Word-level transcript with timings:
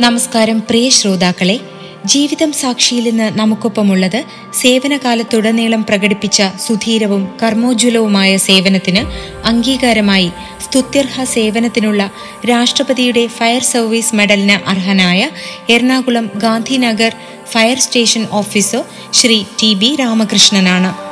നമസ്കാരം 0.00 0.58
പ്രിയ 0.60 0.88
ശ്രോതാക്കളെ 0.88 1.54
ജീവിതം 2.06 2.52
സാക്ഷിയിൽ 2.52 3.04
നിന്ന് 3.04 3.38
നമുക്കൊപ്പമുള്ളത് 3.38 4.18
സേവനകാലത്തുടനീളം 4.54 5.82
പ്രകടിപ്പിച്ച 5.82 6.42
സുധീരവും 6.66 7.22
കർമ്മോജ്വലവുമായ 7.42 8.36
സേവനത്തിന് 8.36 9.02
അംഗീകാരമായി 9.44 10.28
സ്തുത്യർഹ 10.60 11.24
സേവനത്തിനുള്ള 11.24 12.10
രാഷ്ട്രപതിയുടെ 12.48 13.26
ഫയർ 13.38 13.62
സർവീസ് 13.62 14.14
മെഡലിന് 14.14 14.58
അർഹനായ 14.68 15.30
Ernakulam 15.70 16.30
Gandhinagar 16.36 17.14
fire 17.52 17.78
station 17.78 18.26
officer 18.32 18.84
Shri 19.12 19.44
T 19.62 19.74
B 19.74 19.96
രാമകൃഷ്ണനാണ്. 20.00 21.05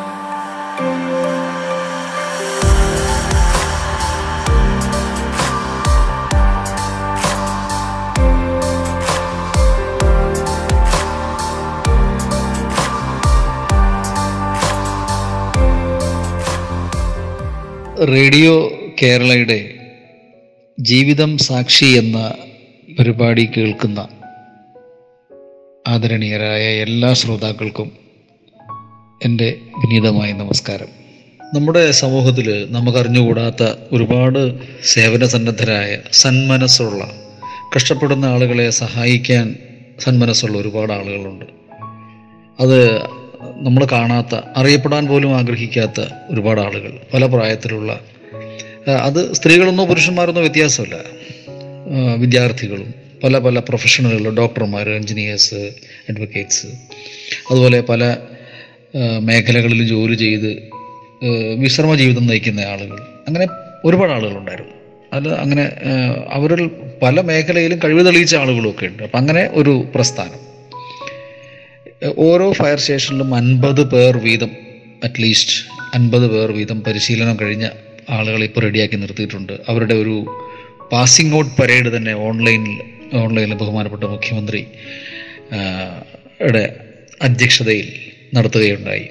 radio 18.07 18.71
കേരളയുടെ 19.03 19.75
ജീവിതം 20.81 21.39
സാക്ഷി 21.39 21.85
എന്ന 21.85 22.35
പരിപാടി 22.99 23.45
കേൾക്കുന്ന 23.45 24.09
ആദരണീയരായ 25.89 26.63
എല്ലാ 26.63 27.15
ശ്രോതാക്കൾക്കും 27.15 27.93
എന്റെ 29.25 29.55
വിനീതമായ 29.79 30.33
നമസ്കാരം. 30.33 30.87
നമ്മുടെ 31.55 31.91
സമൂഹത്തിൽ 31.91 32.67
നമുക്കറിഞ്ഞുകൂടാത്ത 32.71 33.63
ഒരുപാട് 33.93 34.59
സേവന 34.85 35.27
സന്നദ്ധരായ 35.27 35.99
സന്മനസ്സുള്ള 36.13 37.13
കഷ്ടപ്പെടുന്ന 37.77 38.25
ആളുകളെ 38.25 38.71
സഹായിക്കാൻ 38.71 39.57
സന്മനസ്സുള്ള 40.01 40.59
ഒരുപാട് 40.59 40.93
ആളുകളുണ്ട്. 40.93 41.45
അത് 42.61 43.03
നമ്മൾ 43.57 43.87
കാണാത്ത 43.93 44.41
അറിയപ്പെടാൻ 44.57 45.07
പോലും 45.07 45.37
ആഗ്രഹിക്കാത്ത 45.37 46.01
ഒരുപാട് 46.29 46.61
ആളുകൾ 46.61 47.01
പല 47.15 47.27
പ്രായത്തിലുള്ള 47.27 48.01
അത് 48.89 49.33
സ്ത്രീകളെന്നോ 49.33 49.87
പുരുഷന്മാരെന്നോ 49.87 50.41
വ്യത്യാസമില്ല. 50.41 50.97
വിദ്യാർത്ഥികളും 52.17 52.95
പല 53.25 53.39
പല 53.39 53.59
പ്രൊഫഷണലുകൾ 53.59 54.35
ഡോക്ടർമാർ 54.35 54.91
എൻജിനീയേഴ്സ് 54.91 55.55
അഡ്വക്കേറ്റ്സ് 56.09 56.67
അതുപോലെ 57.51 57.81
പല 57.81 58.17
മേഖലകളിൽ 59.21 59.87
ജോലി 59.87 60.15
ചെയ്ത് 60.15 60.63
വിശ്രമ 61.59 61.95
ജീവിതം 61.95 62.27
നയിക്കുന്ന 62.27 62.61
ആളുകൾ 62.61 62.99
അങ്ങനെ 63.29 63.47
ഒരുപാട് 63.85 64.13
ആളുകളുണ്ടായിരുന്നു. 64.13 64.73
അത് 65.13 65.35
അങ്ങനെ 65.35 65.71
അവരിൽ 66.31 66.71
പല 67.03 67.21
മേഖലയിലും 67.21 67.79
കഴിവ് 67.85 68.07
തെളിയിച്ച 68.07 68.37
ആളുകളൊക്കെ 68.37 68.87
ഉണ്ട്. 68.87 69.03
അപ്പം 69.03 69.19
അങ്ങനെ 69.19 69.51
ഒരു 69.53 69.85
പ്രസ്ഥാനം. 69.95 70.44
ഓരോ 72.05 72.53
ഫയർ 72.53 72.79
സ്റ്റേഷനിലും 72.79 73.35
അൻപത് 73.35 73.91
പേർ 73.91 74.17
വീതം 74.17 74.51
അറ്റ്ലീസ്റ്റ് 75.05 75.67
അൻപത് 75.95 76.31
പേർ 76.31 76.53
വീതം 76.53 76.83
പരിശീലനം 76.83 77.39
കഴിഞ്ഞ 77.43 77.69
ആളുകളെ 78.11 78.45
ഇപ്പോൾ 78.45 78.61
റെഡിയാക്കി 78.61 78.97
നിർത്തിയിട്ടുണ്ട്. 78.97 79.53
അവരുടെ 79.69 79.95
ഒരു 79.95 80.37
പാസിംഗ് 80.93 81.37
ഔട്ട് 81.37 81.63
പരേഡ് 81.63 81.97
തന്നെ 81.97 82.13
ഓൺലൈനിൽ 82.13 82.83
ഓൺലൈനിൽ 83.17 83.55
ബഹുമാനപ്പെട്ട 83.55 84.05
മുഖ്യമന്ത്രി 84.05 84.67
യുടെ 86.43 86.77
അധ്യക്ഷതയിൽ 87.23 87.93
നടത്തുകയുണ്ടായി. 88.35 89.09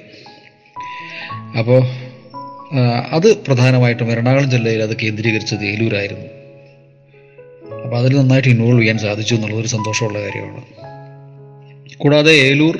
അപ്പോൾ 1.58 1.82
അത് 3.10 3.36
പ്രധാനമായിട്ടും 3.36 4.12
എറണാകുളം 4.12 4.50
ജില്ലയിൽ 4.50 4.82
അത് 4.82 4.96
കേന്ദ്രീകരിച്ചത് 4.96 5.64
ഏലൂരായിരുന്നു. 5.64 6.26
അപ്പോൾ 7.84 7.98
അതിൽ 7.98 8.16
നന്നായിട്ട് 8.16 8.48
ഇൻവോൾവ് 8.48 8.80
ചെയ്യാൻ 8.80 8.98
സാധിച്ചു 8.98 9.34
എന്നുള്ളതൊരു 9.34 9.66
സന്തോഷമുള്ള 9.66 10.20
കാര്യമാണ്. 10.22 10.62
കൂടാതെ 12.04 12.32
ഏലൂർ 12.32 12.74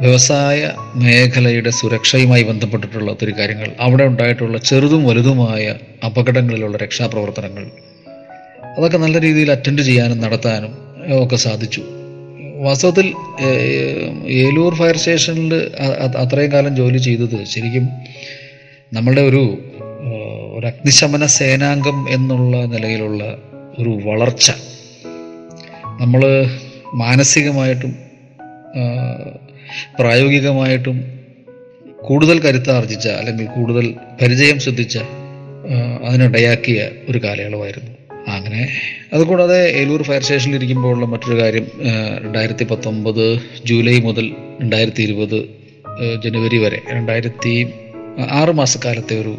വ്യവസായ 0.00 0.72
മേഖലയുടെ 0.94 1.70
സുരക്ഷയുമായി 1.70 2.42
ബന്ധപ്പെട്ടിട്ടുള്ള 2.42 3.10
ഒത്തിരി 3.10 3.32
കാര്യങ്ങൾ 3.38 3.70
അവിടെ 3.80 4.04
ഉണ്ടായിട്ടുള്ള 4.04 4.58
ചെറുതും 4.58 5.04
വലുതുമായ 5.04 5.74
അപകടങ്ങളിലുള്ള 6.06 6.76
രക്ഷാപ്രവർത്തനങ്ങൾ 6.76 7.64
അതൊക്കെ 8.78 8.98
നല്ല 8.98 9.20
രീതിയിൽ 9.20 9.50
അറ്റൻഡ് 9.50 9.82
ചെയ്യാനും 9.82 10.20
നടത്താനും 10.20 10.72
ഒക്കെ 11.24 11.36
സാധിച്ചു. 11.36 11.82
വാസ്തവത്തിൽ 12.54 13.06
ഏലൂർ 14.28 14.74
ഫയർ 14.74 14.96
സ്റ്റേഷനിൽ 14.96 15.54
അത്രയും 16.18 16.52
കാലം 16.52 16.76
ജോലി 16.76 16.98
ചെയ്തത് 16.98 17.44
ശരിക്കും 17.44 17.88
നമ്മളുടെ 18.92 19.20
ഒരു 19.20 19.58
ഒരു 20.58 20.66
അഗ്നിശമന 20.66 21.26
സേനാംഗം 21.26 22.08
എന്നുള്ള 22.10 22.64
നിലയിലുള്ള 22.64 23.24
ഒരു 23.78 23.88
വളർച്ച. 23.88 24.50
നമ്മൾ 26.00 26.46
മാനസികമായിട്ടും 26.94 28.07
പ്രായോഗികമായിട്ടും 29.98 30.98
കൂടുതൽ 32.02 32.40
കരുത്താർജിച്ച 32.40 33.08
അല്ലെങ്കിൽ 33.08 33.46
കൂടുതൽ 33.46 33.94
പരിചയം 34.22 34.58
ശ്രദ്ധിച്ച 34.60 34.98
അതിനിടയാക്കിയ 36.08 36.88
ഒരു 37.08 37.18
കാലയളവായിരുന്നു. 37.18 37.90
അങ്ങനെ 38.28 38.68
അതുകൂടാതെ 39.12 39.58
ഏലൂർ 39.70 40.02
ഫയർ 40.02 40.22
സ്റ്റേഷനിൽ 40.22 40.56
ഇരിക്കുമ്പോഴുള്ള 40.56 41.06
മറ്റൊരു 41.06 41.40
കാര്യം 41.40 41.66
രണ്ടായിരത്തി 42.24 42.64
പത്തൊമ്പത് 42.64 43.40
ജൂലൈ 43.64 44.00
മുതൽ 44.00 44.26
രണ്ടായിരത്തി 44.60 45.02
ഇരുപത് 45.02 45.38
ജനുവരി 46.24 46.58
വരെ 46.58 46.80
രണ്ടായിരത്തി 46.90 47.72
ആറ് 48.30 48.50
മാസക്കാലത്തെ 48.50 49.20
ഒരു 49.20 49.34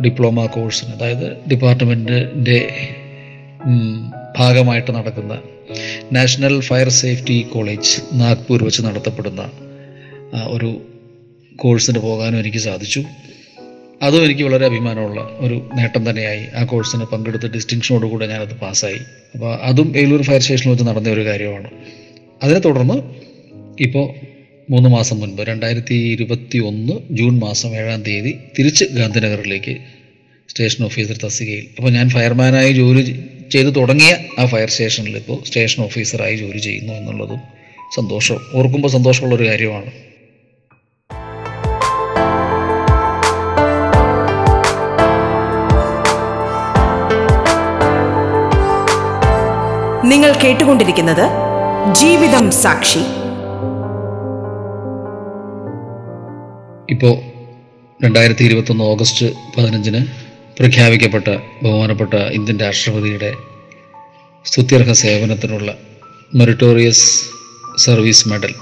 ഡിപ്ലോമ 0.00 0.46
കോഴ്സിന് 0.46 0.94
അതായത് 0.94 1.36
ഡിപ്പാർട്ട്മെന്റിന്റെ 1.50 2.58
ഭാഗമായിട്ട് 4.38 4.90
നടക്കുന്ന 4.90 5.34
national 6.12 6.60
fire 6.60 6.88
safety 6.88 7.42
college 7.42 8.02
Nagpur 8.12 8.64
വെച്ച് 8.64 8.82
നടത്തപ്പെടുന്ന 8.82 9.50
ഒരു 10.46 10.80
കോഴ്സിന് 11.56 11.98
പോകാനും 11.98 12.38
എനിക്ക് 12.38 12.58
സാധിച്ചു. 12.58 13.04
അതും 14.02 14.24
എനിക്ക് 14.24 14.42
വളരെ 14.42 14.66
അഭിമാനമുള്ള 14.66 15.36
ഒരു 15.38 15.70
നേട്ടം 15.74 16.10
തന്നെയായി 16.10 16.46
ആ 16.56 16.64
കോഴ്സിന് 16.64 17.04
പങ്കെടുത്ത് 17.04 17.46
ഡിസ്റ്റിങ്ഷനോടുകൂടെ 17.46 18.26
ഞാനത് 18.26 18.54
പാസ്സായി. 18.54 19.00
അപ്പോൾ 19.34 19.54
അതും 19.62 19.96
ഏലൂർ 19.96 20.22
ഫയർ 20.22 20.40
സ്റ്റേഷനിൽ 20.40 20.70
വെച്ച് 20.70 20.84
നടന്ന 20.84 21.08
ഒരു 21.08 21.24
കാര്യമാണ്. 21.24 21.70
അതിനെ 22.42 22.58
തുടർന്ന് 22.58 22.94
ഇപ്പോൾ 23.80 24.14
മൂന്ന് 24.70 24.88
മാസം 24.88 25.20
മുൻപ് 25.20 25.42
രണ്ടായിരത്തി 25.42 25.94
ഇരുപത്തി 25.94 26.58
ഒന്ന് 26.58 26.92
ജൂൺ 27.10 27.38
മാസം 27.38 27.76
ഏഴാം 27.76 28.02
തീയതി 28.02 28.34
തിരിച്ച് 28.58 28.84
ഗാന്ധിനഗറിലേക്ക് 28.84 29.76
സ്റ്റേഷൻ 30.50 30.84
ഓഫീസർ 30.84 31.16
തസ്തികയിൽ. 31.24 31.66
അപ്പോൾ 31.78 31.90
ഞാൻ 31.90 32.08
ഫയർമാനായി 32.10 32.72
ജോലി 32.72 33.22
ചെയ്ത് 33.52 33.76
തുടങ്ങിയ 33.76 34.12
ആ 34.38 34.46
ഫയർ 34.46 34.68
സ്റ്റേഷനിൽ 34.68 35.16
ഇപ്പോൾ 35.16 35.38
സ്റ്റേഷൻ 35.46 35.84
ഓഫീസറായി 35.84 36.36
ജോലി 36.36 36.58
ചെയ്യുന്നു 36.58 36.92
എന്നുള്ളതും 36.92 37.40
സന്തോഷം 37.96 38.38
ഓർക്കുമ്പോൾ 38.54 38.88
സന്തോഷമുള്ളൊരു 38.88 39.48
കാര്യമാണ്. 39.48 39.90
നിങ്ങൾ 50.10 50.30
കേട്ടുകൊണ്ടിരിക്കുന്നത് 50.44 51.24
ജീവിതം 51.92 52.50
സാക്ഷി. 52.50 53.02
ഇപ്പോൾ 56.90 57.14
രണ്ടായിരത്തി 58.04 58.44
ഇരുപത്തൊന്ന് 58.44 58.84
ഓഗസ്റ്റ് 58.84 59.26
പതിനഞ്ചിന് 59.56 60.27
പ്രഖ്യാപിക്കപ്പെട്ട 60.58 61.28
ബഹുമാനപ്പെട്ട 61.62 62.14
ഇന്ത്യൻ 62.14 62.58
രാഷ്ട്രപതിയുടെ 62.58 63.34
സ്തുത്യർഹ 64.44 64.92
സേവനത്തിനുള്ള 64.92 65.74
മെറിറ്റോറിയസ് 66.34 67.24
സർവീസ് 67.76 68.28
മെഡൽ 68.28 68.54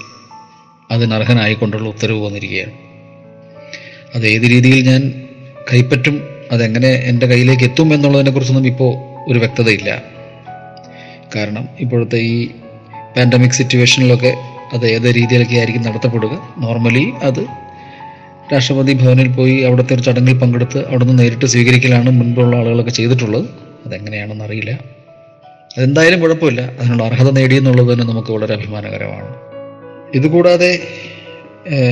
അതിനർഹനായിക്കൊണ്ടുള്ള 0.91 1.89
ഉത്തരവ് 1.89 2.27
വന്നിരിക്കുകയാണ്. 2.27 2.73
അത് 4.15 4.27
ഏത് 4.27 4.43
രീതിയിൽ 4.43 4.91
ഞാൻ 4.91 5.29
കൈപ്പറ്റും 5.73 6.29
അതെങ്ങനെ 6.53 6.89
എന്റെ 6.89 7.27
കയ്യിലേക്ക് 7.27 7.63
എത്തും 7.63 7.95
എന്നുള്ളതിനെക്കുറിച്ചൊന്നും 7.95 8.67
ഇപ്പോൾ 8.67 8.93
ഒരു 9.31 9.39
വ്യക്തതയില്ല. 9.39 10.03
കാരണം 11.37 11.69
ഇപ്പോഴത്തെ 11.81 12.17
ഈ 12.17 12.49
പാൻഡമിക് 13.17 13.51
സിറ്റുവേഷനിലൊക്കെ 13.51 14.37
അത് 14.73 14.87
ഏത് 14.87 15.15
രീതിയിലൊക്കെ 15.15 15.57
ആയിരിക്കും 15.57 15.83
നടത്തപ്പെടുക? 15.83 16.55
നോർമലി 16.59 17.13
അത് 17.23 17.47
രാഷ്ട്രപതി 18.53 18.93
ഭവനിൽ 18.93 19.29
പോയി 19.29 19.61
അവിടുത്തെ 19.61 19.95
ഒരു 19.95 20.03
ചടങ്ങിൽ 20.03 20.39
പങ്കെടുത്ത് 20.39 20.87
അവിടുന്ന് 20.87 21.19
നേരിട്ട് 21.19 21.47
സ്വീകരിക്കലാണ് 21.47 22.11
മുൻപുള്ള 22.11 22.57
ആളുകളൊക്കെ 22.57 22.91
ചെയ്തിട്ടുള്ളത്. 22.91 23.45
അതെങ്ങനെയാണെന്ന് 23.87 24.45
അറിയില്ല. 24.45 24.71
അതെന്തായാലും 25.77 26.21
കുഴപ്പമില്ല. 26.21 26.61
അതിനുള്ള 26.61 27.03
അർഹത 27.03 27.31
നേടി 27.31 27.55
എന്നുള്ളത് 27.55 27.93
തന്നെ 27.93 28.07
നമുക്ക് 28.07 28.33
വളരെ 28.33 28.55
അഭിമാനകരമാണ്. 28.55 29.35
ഇതുകൂടാതെ 30.15 30.83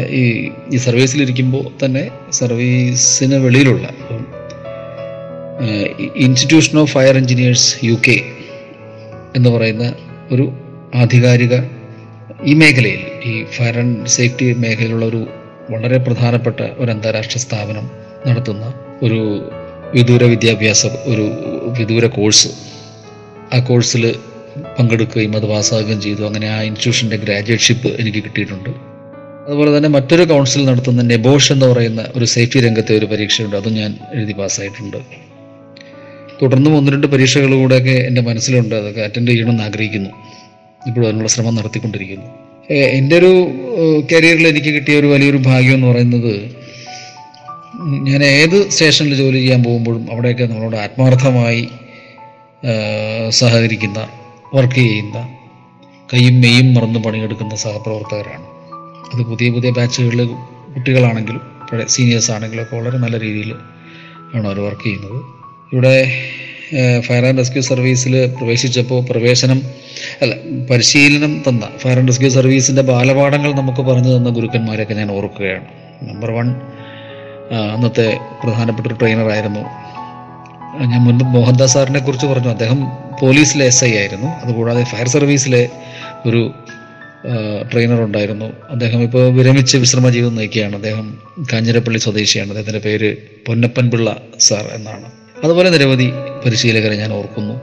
ഈ 0.09 0.51
ഈ 0.73 0.77
സർവീസിലിരിക്കുമ്പോൾ 0.77 1.85
തന്നെ 1.85 2.11
സർവീസിന് 2.33 3.35
വെളിയിലുള്ള 3.35 3.89
institution 6.17 6.79
of 6.79 6.93
fire 6.93 7.17
engineers 7.17 7.85
U 7.85 7.95
K 8.09 8.21
എന്ന് 9.37 9.50
പറയുന്ന 9.50 9.95
ഒരു 10.33 10.53
ആധികാരിക 10.95 11.55
ഈ 12.45 12.55
മേഖലയിൽ 12.55 13.03
ഈ 13.25 13.45
ഫയർ 13.45 13.79
ആൻഡ് 13.79 14.07
സേഫ്റ്റി 14.07 14.55
മേഖലയിലുള്ള 14.55 15.07
ഒരു 15.07 15.27
വളരെ 15.70 15.99
പ്രധാനപ്പെട്ട 15.99 16.61
ഒരു 16.61 16.90
അന്താരാഷ്ട്ര 16.90 17.38
സ്ഥാപനം 17.38 17.90
നടത്തുന്ന 18.26 18.75
ഒരു 19.02 19.50
വിദൂര 19.94 20.25
വിദ്യാഭ്യാസ 20.25 20.87
ഒരു 20.87 21.31
വിദൂര 21.78 22.06
കോഴ്സ്. 22.06 22.49
ആ 23.55 23.58
കോഴ്സിൽ 23.58 24.14
പങ്കെടുക്കുകയും 24.78 25.37
അത് 25.37 25.49
പാസ്സാകുകയും 25.49 26.00
ചെയ്തു. 26.00 26.22
അങ്ങനെ 26.22 26.49
ആ 26.49 26.61
ഇൻസ്റ്റിറ്റ്യൂഷന്റെ 26.61 27.16
ഗ്രാജുവേറ്റ്ഷിപ്പ് 27.16 27.88
എനിക്ക് 27.88 28.19
കിട്ടിയിട്ടുണ്ട്. 28.19 28.70
അതുപോലെ 29.46 29.76
തന്നെ 29.76 29.88
മറ്റൊരു 29.88 30.22
കൗൺസിൽ 30.22 30.64
നടത്തുന്ന 30.64 31.02
നെബോഷ് 31.02 31.52
എന്ന് 31.52 31.66
പറയുന്ന 31.66 32.06
ഒരു 32.16 32.25
സേഫ്റ്റി 32.25 32.61
രംഗത്തെ 32.61 32.99
ഒരു 32.99 33.06
പരീക്ഷയുണ്ട്. 33.06 33.56
അതും 33.56 33.75
ഞാൻ 33.75 33.99
എഴുതി 34.14 34.32
പാസ്സായിട്ടുണ്ട്. 34.32 34.96
തുടർന്ന് 36.43 36.70
ഒന്ന് 36.70 36.93
രണ്ട് 36.93 37.06
പരീക്ഷകളിലൂടെയൊക്കെ 37.06 37.90
എന്റെ 37.90 38.20
മനസ്സിലുണ്ട്. 38.20 38.75
അതൊക്കെ 38.75 39.00
അറ്റൻഡ് 39.00 39.28
ചെയ്യണമെന്ന് 39.28 39.62
ആഗ്രഹിക്കുന്നു. 39.62 40.11
ഇപ്പോഴും 40.87 41.06
അതിനുള്ള 41.06 41.28
ശ്രമം 41.28 41.55
നടത്തിക്കൊണ്ടിരിക്കുന്നു. 41.55 42.44
എന്റെ 42.70 43.19
ഒരു 43.19 43.50
കരിയറിൽ 44.12 44.49
എനിക്ക് 44.49 44.69
കിട്ടിയ 44.69 44.99
ഒരു 44.99 45.06
വലിയൊരു 45.06 45.37
ഭാഗ്യം 45.37 45.75
എന്ന് 45.75 45.87
പറയുന്നത് 45.87 46.55
ഞാൻ 48.08 48.25
ഏത് 48.25 48.70
സ്റ്റേഷനിൽ 48.70 49.14
ജോലി 49.14 49.37
ചെയ്യാൻ 49.37 49.64
പോകുമ്പോഴും 49.64 50.12
അവിടെയൊക്കെ 50.12 50.44
നമ്മളോട് 50.44 50.76
ആത്മാർത്ഥമായി 50.76 51.69
സഹകരിക്കുന്ന 53.28 54.08
വർക്ക് 54.55 54.75
ചെയ്യുന്ന 54.75 55.19
കൈയും 56.14 56.40
മെയ്യും 56.40 56.75
മറന്ന് 56.75 56.99
പണിയെടുക്കുന്ന 56.99 57.55
സഹപ്രവർത്തകരാണ്. 57.55 58.46
അത് 59.14 59.22
പുതിയ 59.22 59.50
പുതിയ 59.50 59.70
ബാച്ചുകളിൽ 59.70 60.28
കുട്ടികളാണെങ്കിലും 60.75 61.43
സീനിയേഴ്സ് 61.87 62.31
ആണെങ്കിലും 62.31 62.62
ഒക്കെ 62.62 62.76
വളരെ 62.76 62.99
നല്ല 62.99 63.20
രീതിയിൽ 63.20 63.55
ആണ് 64.34 64.46
അവർ 64.46 64.61
വർക്ക് 64.61 64.82
ചെയ്യുന്നത്. 64.82 65.20
ഇവിടെ 65.72 65.96
ഫയർ 67.00 67.26
ആൻഡ് 67.26 67.38
റെസ്ക്യൂ 67.38 67.62
സർവീസിൽ 67.62 68.26
പ്രവേശിച്ചപ്പോൾ 68.26 69.05
പ്രവേശനം 69.05 69.62
അല്ല 70.23 70.35
പരിശീലനം 70.71 71.44
തന്ന 71.49 71.69
ഫയർ 71.79 71.99
ആൻഡ് 71.99 72.09
റെസ്ക്യൂ 72.09 72.31
സർവീസിന്റെ 72.31 72.82
ബാലപാഠങ്ങൾ 72.82 73.55
നമുക്ക് 73.55 73.82
പറഞ്ഞു 73.82 74.17
തന്ന 74.17 74.29
ഗുരുക്കന്മാരെയൊക്കെ 74.29 74.94
ഞാൻ 74.94 75.11
ഓർക്കുകയാണ്. 75.11 75.65
നമ്പർ 76.09 76.31
വൺ 76.31 76.49
അന്നത്തെ 77.75 78.19
പ്രധാനപ്പെട്ട 78.44 78.87
ട്രെയിനറായിരുന്നു 78.87 79.61
ഞാൻ 80.91 81.00
മുൻപ് 81.00 81.25
മോഹൻദാസ് 81.25 81.75
സാറിനെ 81.75 82.00
കുറിച്ച് 82.00 82.26
പറഞ്ഞു. 82.26 82.49
അദ്ദേഹം 82.49 82.81
പോലീസിലെ 83.23 83.67
എസ് 83.67 83.85
ഐ 83.85 83.93
ആയിരുന്നു. 83.97 84.26
അതുകൂടാതെ 84.26 84.85
ഫയർ 84.85 85.09
സർവീസിലെ 85.09 85.69
ഒരു 86.26 86.55
ട്രെയിനർ 87.73 88.00
ഉണ്ടായിരുന്നു. 88.03 88.53
അദ്ദേഹം 88.71 89.03
ഇപ്പോൾ 89.03 89.32
വിരമിച്ച് 89.32 89.76
വിശ്രമ 89.76 90.09
ജീവിതം 90.09 90.35
നയിക്കുകയാണ്. 90.35 90.75
അദ്ദേഹം 90.76 91.19
കാഞ്ഞിരപ്പള്ളി 91.53 91.99
സ്വദേശിയാണ്. 91.99 92.49
അദ്ദേഹത്തിന്റെ 92.49 92.82
പേര് 92.88 93.17
പൊന്നപ്പൻ 93.47 93.91
സാർ 94.41 94.65
എന്നാണ്. 94.75 95.24
അതുപോലെ 95.44 95.70
നിരവധി 95.70 96.12
പരിശീലകരെ 96.46 96.96
ഞാൻ 96.96 97.12
ഓർക്കുന്നു. 97.12 97.55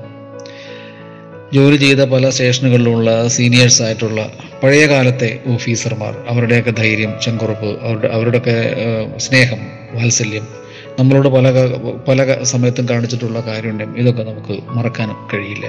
ജോലി 1.53 1.75
ചെയ്ത 1.75 2.01
പല 2.01 2.29
സ്റ്റേഷനുകളിലുള്ള 2.29 3.27
സീനിയേഴ്സ് 3.27 3.81
ആയിട്ടുള്ള 3.83 4.31
പഴയ 4.63 4.83
കാലത്തെ 4.87 5.29
ഓഫീസർമാർ 5.53 6.13
അവരുടെയൊക്കെ 6.29 6.71
ധൈര്യം 6.71 7.13
ചെങ്കുറപ്പ് 7.23 7.69
അവരുടെ 7.83 8.07
അവരുടെയൊക്കെ 8.07 8.55
സ്നേഹം 9.17 9.61
വാത്സല്യം 9.93 10.45
നമ്മളോട് 10.99 11.27
പല 11.27 11.47
പല 12.07 12.43
സമയത്തും 12.43 12.89
കാണിച്ചിട്ടുള്ള 12.89 13.39
കാരുണ്യം 13.39 13.97
ഇതൊക്കെ 13.97 14.23
നമുക്ക് 14.23 14.55
മറക്കാൻ 14.69 15.09
കഴിയില്ല. 15.33 15.67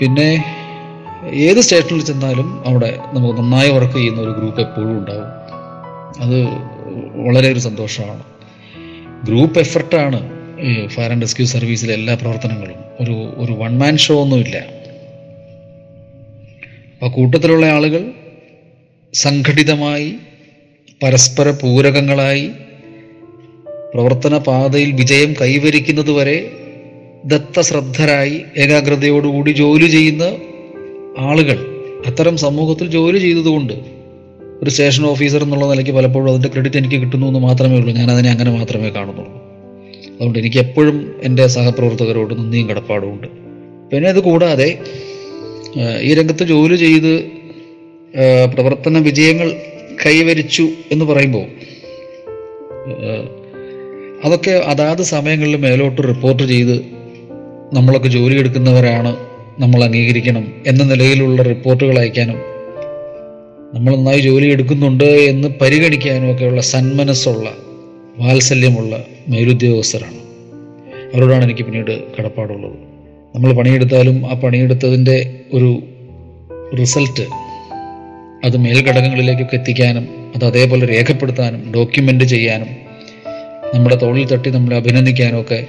പിന്നെ 0.00 0.28
ഏത് 1.46 1.60
സ്റ്റേഷനിൽ 1.60 2.04
ചെന്നാലും 2.04 2.48
അവിടെ 2.66 2.98
നമുക്ക് 3.14 3.34
നന്നായി 3.40 3.70
വർക്ക് 3.70 3.96
ചെയ്യുന്ന 3.96 4.20
ഒരു 4.20 4.30
ഗ്രൂപ്പ് 4.30 4.60
എപ്പോഴും 4.60 4.98
ഉണ്ടാവും. 4.98 5.28
അത് 6.24 6.38
വളരെ 7.26 7.52
ഒരു 7.52 7.58
സന്തോഷമാണ്. 7.58 8.22
ഗ്രൂപ്പ് 9.24 9.60
എഫർട്ടാണ് 9.60 10.18
ഫയർ 10.88 11.10
ആൻഡ് 11.10 11.22
റെസ്ക്യൂ 11.22 11.46
സർവീസിലെ 11.46 11.94
എല്ലാ 11.94 12.14
പ്രവർത്തനങ്ങളും. 12.14 12.78
ഒരു 13.00 13.14
ഒരു 13.36 13.52
വൺ 13.52 13.78
മാൻ 13.78 13.96
ഷോ 13.96 14.14
ഒന്നുമില്ല 14.20 14.56
അപ്പോൾ 16.94 17.10
കൂട്ടത്തിലുള്ള 17.10 17.66
ആളുകൾ 17.66 18.02
സംഘടിതമായി 19.14 20.14
പരസ്പര 21.02 21.50
പൂരകങ്ങളായി 21.50 22.50
പ്രവർത്തന 23.94 24.38
പാതയിൽ 24.38 24.90
വിജയം 24.92 25.34
കൈവരിക്കുന്നത് 25.40 26.10
വരെ 26.10 26.38
ദത്തശ്രദ്ധരായി 27.24 28.44
ഏകാഗ്രതയോടുകൂടി 28.56 29.50
ജോലി 29.52 29.86
ചെയ്യുന്ന 29.86 30.24
ആളുകൾ 31.18 31.58
അത്തരം 32.06 32.36
സമൂഹത്തിൽ 32.36 32.86
ജോലി 32.86 33.18
ചെയ്തതുകൊണ്ട് 33.18 33.76
ഒരു 34.64 34.70
സ്റ്റേഷൻ 34.70 35.06
ഓഫീസർ 35.06 35.42
എന്നുള്ള 35.42 35.66
നിലയ്ക്ക് 35.70 35.92
പലപ്പോഴും 35.92 36.28
അതിന്റെ 36.30 36.48
ക്രെഡിറ്റ് 36.48 36.76
എനിക്ക് 36.76 36.96
കിട്ടുന്നു 36.96 37.26
എന്ന് 37.26 37.40
മാത്രമേ 37.40 37.76
ഉള്ളൂ. 37.78 37.92
ഞാൻ 37.94 38.10
അതിനെ 38.10 38.30
അങ്ങനെ 38.30 38.50
മാത്രമേ 38.50 38.90
കാണുന്നുള്ളൂ. 38.90 39.32
അതുകൊണ്ട് 40.14 40.38
എനിക്ക് 40.38 40.56
എപ്പോഴും 40.56 41.16
എന്റെ 41.22 41.46
സഹപ്രവർത്തകരോട് 41.46 42.38
നന്ദിയും 42.38 42.68
കടപ്പാടും 42.68 43.12
ഉണ്ട്. 43.12 43.26
പിന്നെ 43.92 44.10
അത് 44.10 44.20
കൂടാതെ 44.20 44.78
ഈ 46.00 46.14
രംഗത്ത് 46.14 46.44
ജോലി 46.44 46.76
ചെയ്ത് 46.76 47.12
പ്രവർത്തന 48.54 48.98
വിജയങ്ങൾ 48.98 49.48
കൈവരിച്ചു 50.06 50.68
എന്ന് 50.92 51.04
പറയുമ്പോൾ 51.04 51.46
അതൊക്കെ 54.24 54.50
അതാത് 54.50 55.02
സമയങ്ങളിൽ 55.02 55.56
മേലോട്ട് 55.56 56.02
റിപ്പോർട്ട് 56.02 56.42
ചെയ്ത് 56.42 56.76
നമ്മളൊക്കെ 57.72 58.08
ജോലി 58.08 58.38
എടുക്കുന്നവരാണ് 58.38 59.16
നമ്മൾ 59.58 59.84
അംഗീകരിക്കണം 59.84 60.52
എന്ന 60.66 60.82
നിലയിലുള്ള 60.84 61.42
റിപ്പോർട്ടുകൾ 61.42 61.98
അയക്കാനും 61.98 62.53
നമ്മൾ 63.74 63.96
നന്നായി 63.96 64.20
ജോലി 64.20 64.46
എടുക്കുന്നുണ്ട് 64.46 65.04
എന്ന് 65.04 65.48
പരിഗണിക്കാനും 65.60 66.32
ഒക്കെയുള്ള 66.32 66.60
സന്മനസ്സുള്ള 66.60 67.52
വാത്സല്യമുള്ള 68.18 69.04
മേലുദ്യോഗസ്ഥരാണ്. 69.28 70.18
അവരോടാണ് 71.14 71.44
എനിക്ക് 71.44 71.62
പിന്നീട് 71.62 72.12
കടപ്പാടുള്ളത്. 72.18 72.72
നമ്മൾ 73.34 73.52
പണിയെടുത്താലും 73.52 74.30
ആ 74.30 74.34
പണിയെടുത്തതിന്റെ 74.34 75.40
ഒരു 75.52 75.82
റിസൾട്ട് 76.80 77.26
അത് 78.46 78.56
മേൽഘടകങ്ങളിലേക്കൊക്കെ 78.56 79.56
എത്തിക്കാനും 79.56 80.06
അത് 80.36 80.44
അതേപോലെ 80.44 80.86
രേഖപ്പെടുത്താനും 80.86 81.72
ഡോക്യുമെന്റ് 81.76 82.24
ചെയ്യാനും 82.24 82.68
നമ്മുടെ 83.74 83.96
തോളിൽ 83.96 84.26
തട്ടി 84.26 84.50
നമ്മളെ 84.50 84.76
അഭിനന്ദിക്കാനും 84.76 85.40
ഒക്കെ 85.40 85.66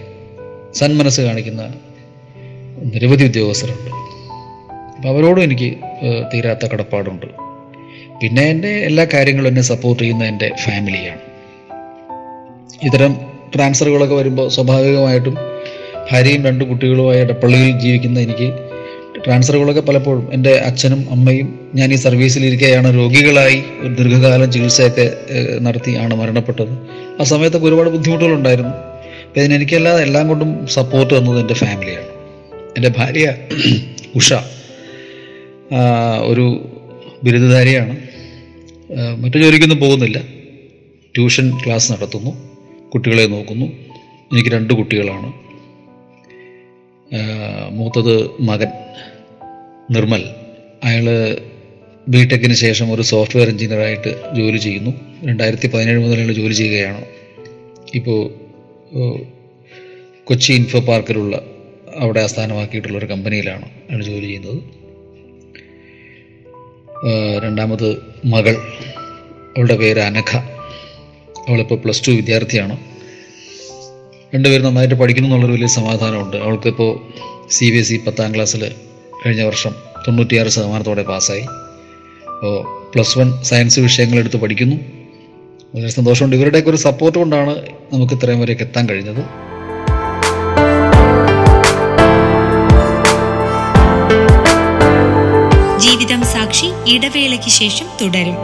സന്മനസ് 0.74 1.22
കാണിക്കുന്ന 1.22 1.74
നിരവധി 2.94 3.24
ഉദ്യോഗസ്ഥരുണ്ട്. 3.24 3.92
അപ്പോൾ 4.96 5.10
അവരോടും 5.10 5.44
എനിക്ക് 5.44 5.74
തീരാത്ത 6.34 6.68
കടപ്പാടുണ്ട്. 6.74 7.45
പിന്നെ 8.22 8.50
എന്റെ 8.50 8.70
എല്ലാ 8.70 9.06
കാര്യങ്ങളും 9.14 9.48
എന്നെ 9.48 9.62
സപ്പോർട്ട് 9.62 10.04
ചെയ്യുന്ന 10.04 10.26
എന്റെ 10.26 10.52
ഫാമിലിയാണ് 10.64 11.22
ഇത്തരം 12.84 13.18
ട്രാൻസ്ഫറുകളൊക്കെ 13.56 14.16
വരുമ്പോൾ 14.16 14.50
സ്വാഭാവികമായിട്ടും 14.50 15.36
ഭാര്യയും 16.12 16.46
രണ്ട് 16.46 16.64
കുട്ടികളുമായി 16.64 17.20
ഇടപ്പള്ളിയിൽ 17.20 17.80
ജീവിക്കുന്ന 17.80 18.20
എനിക്ക് 18.20 18.48
ട്രാൻസ്ഫറുകളൊക്കെ 19.26 19.82
പലപ്പോഴും 19.82 20.34
എന്റെ 20.34 20.54
അച്ഛനും 20.58 21.08
അമ്മയും 21.12 21.48
ഞാൻ 21.76 21.94
ഈ 21.94 21.96
സർവീസിലിരിക്കെയാണ് 21.96 22.96
രോഗികളായി 22.96 23.64
ഒരു 23.82 23.94
ദീർഘകാലം 23.94 24.52
ചികിത്സയൊക്കെ 24.52 25.06
നടത്തിയാണ് 25.60 26.14
മരണപ്പെട്ടത്. 26.16 26.74
ആ 27.20 27.24
സമയത്തൊക്കെ 27.24 27.68
ഒരുപാട് 27.68 27.90
ബുദ്ധിമുട്ടുകളുണ്ടായിരുന്നു. 27.90 28.74
അപ്പം 29.28 29.40
ഇതിനെനിക്കെല്ലാം 29.42 30.02
എല്ലാം 30.02 30.28
കൊണ്ടും 30.28 30.68
സപ്പോർട്ട് 30.68 31.14
തന്നത് 31.18 31.40
എന്റെ 31.40 31.54
ഫാമിലിയാണ് 31.54 32.08
എന്റെ 32.78 32.90
ഭാര്യ 32.98 33.34
ഉഷ 34.16 34.34
ഒരു 36.22 36.46
ബിരുദധാരിയാണ്. 37.26 37.96
മറ്റു 39.18 39.38
ജോലിക്കൊന്നും 39.38 39.80
പോകുന്നില്ല. 39.80 40.20
ട്യൂഷൻ 41.16 41.58
ക്ലാസ് 41.66 41.92
നടത്തുന്നു. 41.92 42.32
കുട്ടികളെ 42.94 43.26
നോക്കുന്നു. 43.26 43.66
എനിക്ക് 43.66 44.50
രണ്ട് 44.50 44.74
കുട്ടികളാണ്. 44.74 45.34
മൂത്തത് 47.72 48.30
മകൻ 48.42 48.68
നിർമ്മൽ. 49.92 50.24
അയാൾ 50.84 51.06
ബി 52.08 52.26
ടെക്കിന് 52.26 52.54
ശേഷം 52.54 52.92
ഒരു 52.92 53.02
സോഫ്റ്റ്വെയർ 53.02 53.50
എഞ്ചിനീയറായിട്ട് 53.50 54.36
ജോലി 54.36 54.58
ചെയ്യുന്നു. 54.58 54.92
രണ്ടായിരത്തി 55.26 55.68
പതിനേഴ് 55.68 56.00
മുതൽ 56.00 56.16
അയാൾ 56.16 56.32
ജോലി 56.32 56.54
ചെയ്യുകയാണ്. 56.54 57.06
ഇപ്പോൾ 57.96 58.22
കൊച്ചി 60.24 60.54
ഇൻഫോ 60.54 60.80
പാർക്കിലുള്ള 60.80 61.42
അവിടെ 61.96 62.20
ആസ്ഥാനമാക്കിയിട്ടുള്ള 62.20 62.98
ഒരു 62.98 63.06
കമ്പനിയിലാണ് 63.06 63.66
അയാൾ 63.66 64.04
ജോലി 64.04 64.26
ചെയ്യുന്നത്. 64.26 64.85
രണ്ടാമത് 67.44 67.98
മകൾ. 68.26 68.56
അവളുടെ 69.58 69.76
പേര് 69.76 70.00
അനഘ. 70.00 70.38
അവളിപ്പോൾ 71.50 71.76
പ്ലസ് 71.76 72.08
ടു 72.08 72.12
വിദ്യാർത്ഥിയാണ്. 72.12 72.78
രണ്ടുപേരും 74.36 74.66
നന്നായിട്ട് 74.66 74.96
പഠിക്കുന്നു 74.96 75.28
എന്നുള്ളൊരു 75.28 75.54
വലിയ 75.54 75.68
സമാധാനമുണ്ട്. 75.68 76.38
അവൾക്കിപ്പോൾ 76.38 77.00
സി 77.50 77.72
ബി 77.72 77.78
എസ് 77.78 77.94
ഇ 77.94 77.98
പത്താം 77.98 78.36
ക്ലാസ്സിൽ 78.36 78.72
കഴിഞ്ഞ 79.26 79.42
വർഷം 79.42 79.72
തൊണ്ണൂറ്റിയാറ് 80.08 80.48
ശതമാനത്തോടെ 80.48 81.04
പാസ്സായി. 81.04 81.42
അപ്പോൾ 81.42 82.92
പ്ലസ് 82.96 83.18
വൺ 83.18 83.44
സയൻസ് 83.44 83.80
വിഷയങ്ങളെടുത്ത് 83.80 84.38
പഠിക്കുന്നു. 84.38 84.76
വളരെ 85.76 85.90
സന്തോഷമുണ്ട്. 85.90 86.36
ഇവരുടെയൊക്കെ 86.36 86.70
ഒരു 86.70 86.78
സപ്പോർട്ട് 86.78 87.20
കൊണ്ടാണ് 87.20 87.66
നമുക്ക് 87.94 88.14
ഇത്രയും 88.14 88.40
വരെയൊക്കെ 88.40 88.64
എത്താൻ 88.64 88.90
കഴിഞ്ഞത്. 88.90 89.55
ജീവിതം 95.86 96.22
സാക്ഷി 96.26 96.68
ഇടവേളയ്ക്ക് 96.88 97.52
ശേഷം 97.52 97.88
തുടരും 98.02 98.38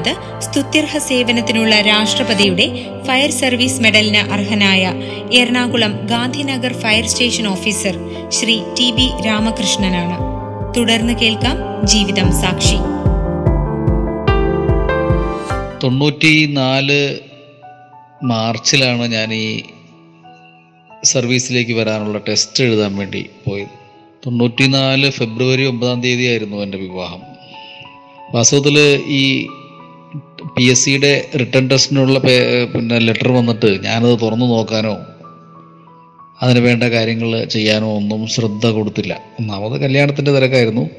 നമുക്കൊപ്പമുള്ളത് 0.00 0.40
സ്തുത്യർഹ 0.42 0.98
സേവനത്തിനുള്ള 0.98 1.80
രാഷ്ട്രപതിയുടെ 1.80 2.66
ഫയർ 3.06 3.30
സർവീസ് 3.30 3.82
മെഡലിന് 3.82 4.22
അർഹനായ 4.32 4.92
Ernakulam 5.32 6.06
Gandhinagar 6.06 6.72
fire 6.72 7.06
station 7.06 7.46
officer 7.48 7.96
Shri 8.28 8.56
T 8.78 8.90
B 8.90 9.10
രാമകൃഷ്ണനാണ്. 9.26 10.16
തുടർന്ന് 10.76 11.14
കേൾക്കാം 11.14 11.86
ജീവിതം 11.86 12.32
സാക്ഷി. 12.32 12.78
തൊണ്ണൂറ്റി 15.82 16.46
നാല് 16.46 17.18
മാർച്ചിലാണ് 18.24 19.04
ഞാൻ 19.12 19.34
ഈ 19.34 19.62
സർവീസിലേക്ക് 21.04 21.72
വരാനുള്ള 21.72 22.18
ടെസ്റ്റ് 22.18 22.64
എഴുതാൻ 22.64 22.96
വേണ്ടി 22.96 23.22
പോയത്. 23.46 23.74
തൊണ്ണൂറ്റി 24.26 24.66
നാല് 24.66 25.10
ഫെബ്രുവരി 25.10 25.64
ഒമ്പതാം 25.64 26.00
തീയതി 26.02 26.22
ആയിരുന്നു 26.22 26.56
എന്റെ 26.56 26.78
വിവാഹം. 26.78 27.22
വാസ്തവത്തിൽ 28.34 28.76
ഈ 29.06 29.22
പി 30.56 30.62
എസ് 30.62 30.84
സിയുടെ 30.84 31.26
റിട്ടേൺ 31.40 31.68
ടെസ്റ്റിനുള്ള 31.68 32.18
പിന്നെ 32.74 32.98
ലെറ്റർ 32.98 33.32
വന്നിട്ട് 33.32 33.84
ഞാനത് 33.84 34.18
തുറന്നു 34.22 34.46
നോക്കാനോ 34.46 34.98
അതിന് 36.42 36.58
വേണ്ട 36.58 36.82
കാര്യങ്ങൾ 36.82 37.44
ചെയ്യാനോ 37.44 37.96
ഒന്നും 37.96 38.26
ശ്രദ്ധ 38.26 38.66
കൊടുത്തില്ല. 38.66 39.20
ഒന്നാമത് 39.40 39.80
കല്യാണത്തിന്റെ 39.80 40.32
തിരക്കായിരുന്നു. 40.32 40.90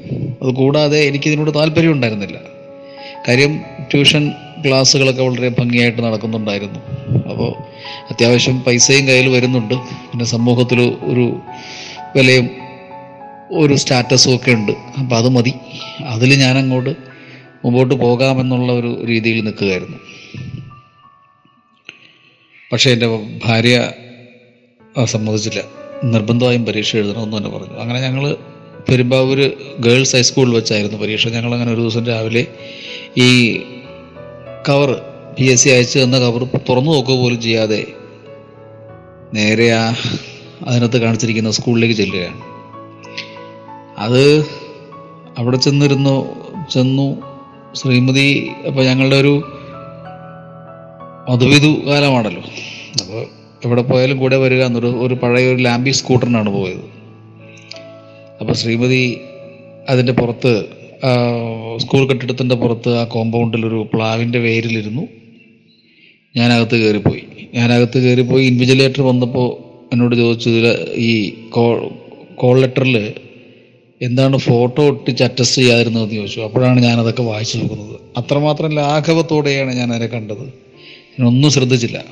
അത് 0.42 0.50
കൂടാതെ 0.54 0.98
എനിക്കിതിനോട് 0.98 1.54
താല്പര്യം 1.54 1.92
ഉണ്ടായിരുന്നില്ല. 1.92 2.38
കാര്യം 3.28 3.58
ട്യൂഷൻ 3.90 4.32
ക്ലാസ്സുകളൊക്കെ 4.66 5.22
വളരെ 5.22 5.48
ഭംഗിയായിട്ട് 5.48 6.02
നടക്കുന്നുണ്ടായിരുന്നു. 6.02 6.80
അപ്പോൾ 7.30 7.50
അത്യാവശ്യം 8.10 8.60
പൈസയും 8.60 9.08
കയ്യിൽ 9.08 9.28
വരുന്നുണ്ട്. 9.28 9.74
പിന്നെ 9.74 10.24
സമൂഹത്തിൽ 10.24 10.80
ഒരു 10.80 11.40
വിലയും 12.16 12.50
ഒരു 13.52 13.74
സ്റ്റാറ്റസും 13.74 14.36
ഒക്കെ 14.36 14.50
ഉണ്ട്. 14.50 14.72
അപ്പോൾ 14.98 15.16
അത് 15.16 15.28
മതി. 15.28 15.54
അതിൽ 16.04 16.34
ഞാനങ്ങോട്ട് 16.34 17.11
മുമ്പോട്ട് 17.64 17.94
പോകാമെന്നുള്ള 17.94 18.72
ഒരു 18.72 19.04
രീതിയിൽ 19.04 19.44
നിൽക്കുകയായിരുന്നു. 19.44 19.98
പക്ഷേ 22.72 22.90
എന്റെ 22.90 23.24
ഭാര്യ 23.44 23.92
സമ്മതിച്ചില്ല. 25.04 25.64
നിർബന്ധമായും 26.04 26.64
പരീക്ഷ 26.64 26.96
എഴുതണമെന്ന് 26.96 27.36
തന്നെ 27.36 27.50
പറഞ്ഞു. 27.50 27.74
അങ്ങനെ 27.74 28.00
ഞങ്ങൾ 28.00 28.36
പെരുമ്പാവൂർ 28.88 29.50
ഗേൾസ് 29.80 30.16
ഹൈസ്കൂളിൽ 30.16 30.54
വെച്ചായിരുന്നു 30.54 30.98
പരീക്ഷ. 30.98 31.28
ഞങ്ങൾ 31.28 31.54
അങ്ങനെ 31.54 31.72
ഒരു 31.72 31.80
ദിവസം 31.80 32.06
രാവിലെ 32.06 32.46
ഈ 33.18 33.60
കവർ 34.68 35.02
പി 35.38 35.44
എസ് 35.44 35.64
സി 35.64 35.68
അയച്ചു 35.68 35.98
തന്ന 35.98 36.18
കവർ 36.18 36.44
തുറന്നു 36.68 36.90
നോക്കുക 36.90 37.14
പോലും 37.14 37.40
ചെയ്യാതെ 37.40 37.86
നേരെ 39.34 39.70
ആ 39.70 39.94
അതിനകത്ത് 40.66 40.98
കാണിച്ചിരിക്കുന്ന 40.98 41.50
സ്കൂളിലേക്ക് 41.50 41.94
ചെല്ലുകയാണ്. 41.94 42.40
അത് 43.98 44.46
അവിടെ 45.38 45.56
ചെന്നിരുന്നു 45.56 46.16
ചെന്നു 46.70 47.31
ശ്രീമതി 47.74 48.50
അപ്പോൾ 48.66 48.84
ഞങ്ങളുടെ 48.84 49.16
ഒരു 49.16 49.42
മധുവിധു 51.30 51.70
കാലമാണല്ലോ. 51.86 52.42
അപ്പോൾ 53.02 53.26
എവിടെ 53.64 53.82
പോയാലും 53.82 54.18
കൂടെ 54.18 54.36
വരിക 54.36 54.62
എന്നൊരു 54.64 54.86
ഒരു 54.86 55.14
പഴയ 55.14 55.46
ഒരു 55.46 55.62
ലാംബി 55.62 55.90
സ്കൂട്ടറിനാണ് 55.90 56.50
പോയത്. 56.50 56.84
അപ്പോൾ 58.40 58.52
ശ്രീമതി 58.52 59.20
അതിന്റെ 59.88 60.12
പുറത്ത് 60.12 60.64
സ്കൂൾ 61.76 62.08
കെട്ടിടത്തിന്റെ 62.08 62.54
പുറത്ത് 62.54 62.90
ആ 62.98 63.04
കോമ്പൗണ്ടിൽ 63.04 63.66
ഒരു 63.66 63.88
പ്ലാവിന്റെ 63.94 64.38
വേരിലിരുന്നു. 64.38 65.08
ഞാനകത്ത് 66.36 66.76
കയറിപ്പോയി. 66.76 67.24
ഞാനകത്ത് 67.54 67.98
കയറിപ്പോയി 67.98 68.46
ഇൻവിജിലേറ്റർ 68.46 69.02
വന്നപ്പോൾ 69.02 69.48
എന്നോട് 69.92 70.14
ചോദിച്ചു 70.14 70.50
ഈ 70.94 71.12
കോൾ 71.48 71.90
കോൾ 72.34 72.60
ലെറ്ററിൽ 72.60 73.14
എന്താണ് 74.02 74.36
ഫോട്ടോ 74.36 74.86
ഒട്ടിച്ച് 74.86 75.24
അറ്റസ്റ്റ് 75.24 75.62
ചെയ്യാതിരുന്നതെന്ന് 75.62 76.14
ചോദിച്ചു. 76.14 76.40
അപ്പോഴാണ് 76.40 76.80
ഞാനതൊക്കെ 76.80 77.22
വായിച്ചു 77.22 77.58
നോക്കുന്നത്. 77.58 78.00
അത്രമാത്രം 78.16 78.70
ലാഘവത്തോടെയാണ് 78.70 79.72
ഞാൻ 79.72 79.90
അതിനെ 79.90 80.06
കണ്ടത്. 80.06 80.42
ഞാനൊന്നും 81.20 81.50
ശ്രദ്ധിച്ചില്ല. 81.50 82.04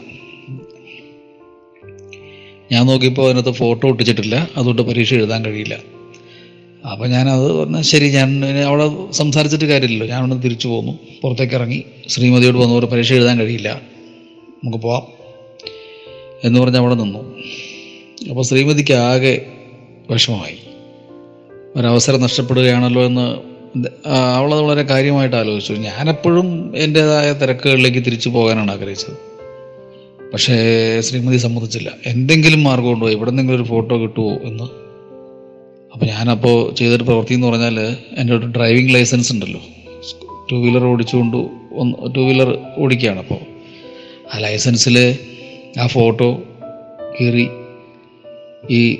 ഞാൻ 2.72 2.86
നോക്കിയപ്പോൾ 2.86 3.26
അതിനകത്ത് 3.26 3.50
ഫോട്ടോ 3.50 3.88
ഒട്ടിച്ചിട്ടില്ല 3.88 4.48
അതുകൊണ്ട് 4.56 4.82
പരീക്ഷ 4.82 5.14
എഴുതാൻ 5.14 5.44
കഴിയില്ല. 5.44 5.78
അപ്പോൾ 6.92 7.08
ഞാനത് 7.08 7.52
പറഞ്ഞാൽ 7.52 7.82
ശരി 7.82 8.08
ഞാൻ 8.08 8.44
അവിടെ 8.60 9.12
സംസാരിച്ചിട്ട് 9.12 9.64
കാര്യമില്ലല്ലോ. 9.64 10.06
ഞാൻ 10.06 10.20
അവിടെ 10.20 10.34
തിരിച്ചു 10.34 10.68
പോന്നു. 10.68 10.98
പുറത്തേക്ക് 11.22 11.54
ഇറങ്ങി. 11.54 11.84
ശ്രീമതിയോട് 12.08 12.58
വന്നു 12.58 12.74
ഒരു 12.74 12.86
പരീക്ഷ 12.86 13.12
എഴുതാൻ 13.12 13.38
കഴിയില്ല. 13.38 13.80
നമുക്ക് 14.64 14.78
പോവാം. 14.78 15.02
എന്ന് 16.44 16.60
പറഞ്ഞ് 16.60 16.76
അവിടെ 16.76 16.94
നിന്നു. 16.94 17.38
അപ്പോൾ 18.28 18.42
ശ്രീമതിക്ക് 18.42 18.92
ആകെ 18.92 19.46
വിഷമമായി. 20.10 20.69
ഒരവസരം 21.76 22.20
നഷ്ടപ്പെടുകയാണല്ലോ 22.20 23.02
എന്ന് 23.02 23.50
അവളെ 24.36 24.56
വളരെ 24.56 24.82
കാര്യമായിട്ട് 24.82 25.36
ആലോചിച്ചു. 25.36 25.72
ഞാനെപ്പോഴും 25.72 26.72
എന്റെതായ 26.76 27.32
തിരക്കുകളിലേക്ക് 27.32 27.98
തിരിച്ചു 27.98 28.28
പോകാനാണ് 28.28 28.70
ആഗ്രഹിച്ചത്. 28.70 29.12
പക്ഷേ 30.32 30.56
ശ്രീമതി 31.00 31.36
സമ്മതിച്ചില്ല. 31.36 31.92
എന്തെങ്കിലും 32.06 32.64
മാർഗം 32.64 32.92
ഉണ്ടോ? 32.92 33.10
എവിടെന്നെങ്കിലും 33.10 33.62
ഒരു 33.62 33.68
ഫോട്ടോ 33.68 33.98
കിട്ടുമോ 33.98 34.30
എന്ന്. 34.30 34.64
അപ്പോൾ 35.92 36.06
ഞാനപ്പോൾ 36.06 36.74
ചെയ്തൊരു 36.74 37.02
പ്രവൃത്തി 37.02 37.34
എന്ന് 37.34 37.46
പറഞ്ഞാൽ 37.46 37.96
എന്റെ 38.16 38.34
ഒരു 38.36 38.46
ഡ്രൈവിംഗ് 38.46 38.94
ലൈസൻസ് 38.94 39.32
ഉണ്ടല്ലോ. 39.32 39.60
ടു 40.52 40.56
വീലർ 40.56 40.84
ഓടിച്ചുകൊണ്ട് 40.84 41.36
ഒന്ന് 41.72 42.14
ടു 42.14 42.18
വീലർ 42.18 42.58
ഓടിക്കുകയാണ് 42.76 43.18
അപ്പോൾ 43.18 43.38
ആ 44.34 44.38
ലൈസൻസിൽ 44.38 45.18
ആ 45.80 45.86
ഫോട്ടോ 45.86 46.42
കീറി 47.20 47.48
ഈ 48.70 48.98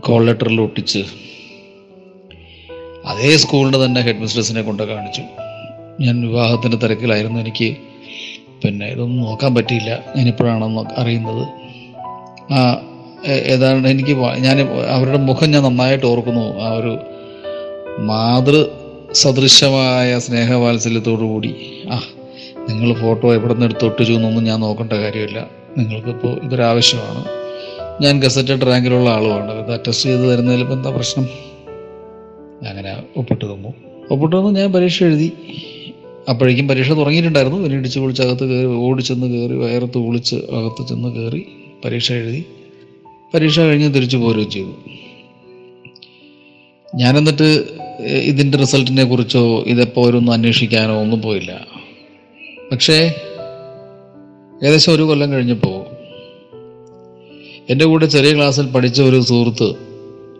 കോൾ 0.00 0.26
ലെറ്ററിൽ 0.26 0.60
ഒട്ടിച്ച് 0.60 1.04
അതേ 3.06 3.36
സ്കൂളിന്റെ 3.36 3.84
തന്നെ 3.84 4.00
ഹെഡ് 4.00 4.18
മിസ്ട്രസിനെ 4.18 4.62
കൊണ്ട് 4.62 4.82
കാണിച്ചു. 4.82 5.22
ഞാൻ 6.00 6.28
വിവാഹത്തിന്റെ 6.28 6.76
തിരക്കിലായിരുന്നു 6.76 7.40
എനിക്ക്. 7.40 7.76
പിന്നെ 8.64 8.86
ഇതൊന്നും 8.86 9.26
നോക്കാൻ 9.26 9.54
പറ്റിയില്ല. 9.54 10.04
ഞാനിപ്പോഴാണെന്ന് 10.16 11.00
അറിയുന്നത്. 11.00 11.48
ആ 12.52 12.82
ഏതാണ്ട് 13.28 13.88
എനിക്ക് 13.88 14.16
ഞാൻ 14.20 14.68
അവരുടെ 14.88 15.18
മുഖം 15.18 15.50
ഞാൻ 15.50 15.62
നന്നായിട്ട് 15.62 16.06
ഓർക്കുന്നു. 16.06 16.60
ആ 16.60 16.72
ഒരു 16.72 16.98
മാതൃ 17.98 18.66
സദൃശമായ 19.12 20.18
സ്നേഹവാത്സല്യത്തോടു 20.18 21.24
കൂടി. 21.24 21.54
ആ 21.92 22.02
നിങ്ങൾ 22.68 22.94
ഫോട്ടോ 22.94 23.34
എവിടെ 23.34 23.52
നിന്ന് 23.52 23.66
എടുത്ത് 23.66 23.84
ഒട്ടിച്ചു 23.84 24.12
എന്നൊന്നും 24.12 24.44
ഞാൻ 24.44 24.60
നോക്കേണ്ട 24.60 24.92
കാര്യമില്ല. 24.92 25.46
നിങ്ങൾക്കിപ്പോൾ 25.78 26.40
ഇതൊരാവശ്യമാണ്. 26.42 27.24
ഞാൻ 28.02 28.22
ഗസറ്റഡ് 28.22 28.66
റാങ്കിലുള്ള 28.66 29.10
ആളുമാണ്. 29.10 29.52
ഇത് 29.52 29.72
അറ്റസ്റ്റ് 29.72 30.10
ചെയ്ത് 30.10 30.32
തരുന്നതിൽ 30.32 30.60
ഇപ്പം 30.60 30.76
എന്താ 30.76 30.90
പ്രശ്നം? 30.90 31.49
അങ്ങനെ 32.68 33.02
ഒപ്പിട്ട് 33.16 33.44
തന്നു. 33.44 33.68
ഒപ്പിട്ട് 34.10 34.36
തന്നു 34.36 34.60
ഞാൻ 34.60 34.72
പരീക്ഷ 34.72 35.02
എഴുതി. 35.02 35.32
അപ്പോഴേക്കും 36.28 36.68
പരീക്ഷ 36.68 36.90
തുടങ്ങിയിട്ടുണ്ടായിരുന്നു. 36.90 37.58
പിന്നെ 37.58 37.78
ഇടിച്ച് 37.78 38.00
പൊളിച്ച് 38.00 38.22
അകത്ത് 38.22 38.44
കയറി 38.44 38.66
ഓടിച്ചെന്ന് 38.66 39.26
കയറി 39.26 39.54
വയറത്ത് 39.54 39.98
കുളിച്ച് 39.98 40.36
അകത്ത് 40.36 40.88
ചെന്ന് 40.88 41.08
കയറി 41.08 41.46
പരീക്ഷ 41.84 42.12
എഴുതി. 42.12 42.44
പരീക്ഷ 43.34 43.60
കഴിഞ്ഞ് 43.60 43.94
തിരിച്ചു 43.94 44.16
പോരുകയും 44.16 44.50
ചെയ്തു. 44.50 44.72
ഞാൻ 46.94 47.18
എന്നിട്ട് 47.18 47.64
ഇതിന്റെ 48.06 48.58
റിസൾട്ടിനെ 48.58 49.04
കുറിച്ചോ 49.04 49.60
ഇതെപ്പോൾ 49.60 50.08
ഒരൊന്നും 50.08 50.32
അന്വേഷിക്കാനോ 50.32 51.00
ഒന്നും 51.00 51.22
പോയില്ല. 51.22 51.66
പക്ഷേ 52.72 53.14
ഏകദേശം 54.64 54.94
ഒരു 54.94 55.02
കൊല്ലം 55.02 55.32
കഴിഞ്ഞപ്പോൾ 55.32 55.84
എന്റെ 57.70 57.84
കൂടെ 57.84 58.06
ചെറിയ 58.06 58.34
ക്ലാസ്സിൽ 58.34 58.66
പഠിച്ച 58.66 59.02
ഒരു 59.02 59.20
സുഹൃത്ത് 59.20 59.74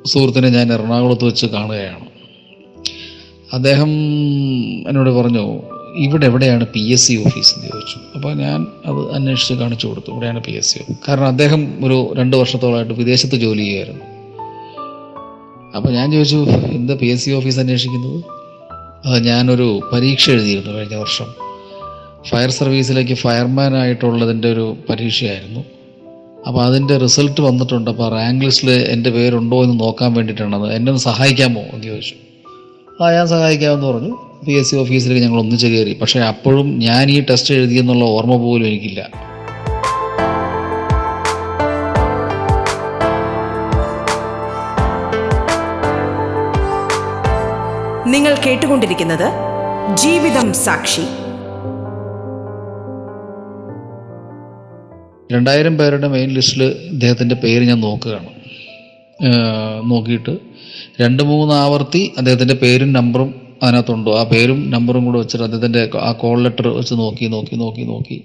സുഹൃത്തിനെ 0.07 0.49
ഞാൻ 0.49 0.73
എറണാകുളത്ത് 0.73 1.25
വെച്ച് 1.25 1.47
കാണുകയാണ്. 1.47 2.10
അദ്ദേഹം 3.53 3.91
എന്നോട് 4.89 5.11
പറഞ്ഞു 5.11 5.63
ഇവിടെ 5.97 6.27
എവിടെയാണ് 6.27 6.67
പി 6.67 6.81
എസ് 6.81 7.09
സി 7.09 7.25
ഓഫീസ് 7.27 7.55
എന്ന് 7.55 7.69
ചോദിച്ചു. 7.69 7.99
അപ്പോൾ 8.15 8.35
ഞാൻ 8.35 8.67
അത് 8.87 9.15
അന്വേഷിച്ച് 9.15 9.55
കാണിച്ചു 9.55 9.87
കൊടുത്തു. 9.87 10.11
ഇവിടെയാണ് 10.11 10.45
പി 10.45 10.53
എസ് 10.53 10.75
സി 10.75 10.79
കാരണം 11.09 11.27
അദ്ദേഹം 11.27 11.87
ഒരു 11.87 12.15
രണ്ട് 12.17 12.37
വർഷത്തോളമായിട്ട് 12.37 12.93
വിദേശത്ത് 12.93 13.37
ജോലി 13.37 13.63
ചെയ്യുമായിരുന്നു 13.63 14.05
അപ്പോൾ 15.77 15.93
ഞാൻ 15.93 16.13
ചോദിച്ചു 16.13 16.37
എന്താ 16.71 16.95
പി 16.95 17.07
എസ് 17.07 17.25
സി 17.25 17.31
ഓഫീസ് 17.31 17.59
അന്വേഷിക്കുന്നത്? 17.59 18.25
അത് 19.07 19.25
ഞാനൊരു 19.25 19.81
പരീക്ഷ 19.93 20.31
എഴുതിയിരുന്നു 20.31 20.79
കഴിഞ്ഞ 20.79 20.95
വർഷം. 20.95 21.27
ഫയർ 22.31 22.51
സർവീസിലേക്ക് 22.51 23.15
ഫയർമാൻ 23.15 23.77
ആയിട്ടുള്ളതിന്റെ 23.77 24.53
ഒരു 24.53 24.77
പരീക്ഷയായിരുന്നു. 24.91 25.61
അപ്പോൾ 26.47 26.65
അതിന്റെ 26.65 26.97
റിസൾട്ട് 26.97 27.41
വന്നിട്ടുണ്ട്. 27.41 27.91
അപ്പോൾ 27.91 28.11
റാങ്ക് 28.11 28.45
ലിസ്റ്റിൽ 28.45 28.71
എന്റെ 28.71 29.11
പേരുണ്ടോ 29.11 29.65
എന്ന് 29.65 29.81
നോക്കാൻ 29.81 30.15
വേണ്ടിയിട്ടാണ് 30.15 30.57
അത് 30.57 30.73
എന്നെ 30.73 30.91
ഒന്ന് 30.91 31.03
സഹായിക്കാമോ 31.03 31.61
എന്ന് 31.61 31.85
ചോദിച്ചു. 31.87 32.15
ആ 33.03 33.13
ഞാൻ 33.13 33.29
സഹായിക്കാമെന്ന് 33.29 33.87
പറഞ്ഞു. 33.87 34.17
പി 34.47 34.53
എസ് 34.53 34.71
സി 34.71 34.77
ഓഫീസിലേക്ക് 34.77 35.23
ഞങ്ങൾ 35.27 35.41
ഒന്നിച്ച് 35.41 35.67
കയറി. 35.67 35.99
പക്ഷേ 36.01 36.21
അപ്പോഴും 36.21 36.79
ഞാൻ 36.79 37.11
ഈ 37.11 37.25
ടെസ്റ്റ് 37.31 37.55
എഴുതിയെന്നുള്ള 37.55 38.05
ഓർമ്മ 38.05 38.37
പോലും 38.37 38.67
എനിക്കില്ല. 38.67 39.09
നിങ്ങൾ 48.07 48.35
കേട്ടുകൊണ്ടിരിക്കുന്നത് 48.47 49.29
ജീവിതം 49.97 50.53
സാക്ഷി. 50.55 51.07
രണ്ടായിരം 55.33 55.79
പേരുടെ 55.79 56.09
മെയിൻ 56.09 56.29
ലിസ്റ്റിൽ 56.29 56.65
ഇദ്ദേഹത്തിന്റെ 56.65 57.35
പേര് 57.35 57.65
ഞാൻ 57.65 57.81
നോക്കുകയാണ്. 57.81 58.40
നോക്കിയിട്ട്. 59.85 60.39
രണ്ട് 61.01 61.23
മൂന്ന് 61.23 61.55
ആവർത്തി 61.55 62.13
അദ്ദേഹത്തിന്റെ 62.19 62.55
പേരും 62.55 62.93
നമ്പറും 62.93 63.35
അതിനകത്തുണ്ടോ. 63.63 64.19
ആ 64.19 64.23
പേരും 64.23 64.71
നമ്പറും 64.71 65.05
കൂടെ 65.05 65.19
വെച്ചിട്ട് 65.19 65.45
അദ്ദേഹത്തിന്റെ 65.45 65.91
ആ 65.99 66.13
കോൾ 66.13 66.43
ലെറ്റർ 66.43 66.69
വെച്ച് 66.69 66.95
നോക്കി 66.95 67.27
നോക്കി 67.27 67.57
നോക്കി 67.57 67.83
നോക്കി. 67.83 68.25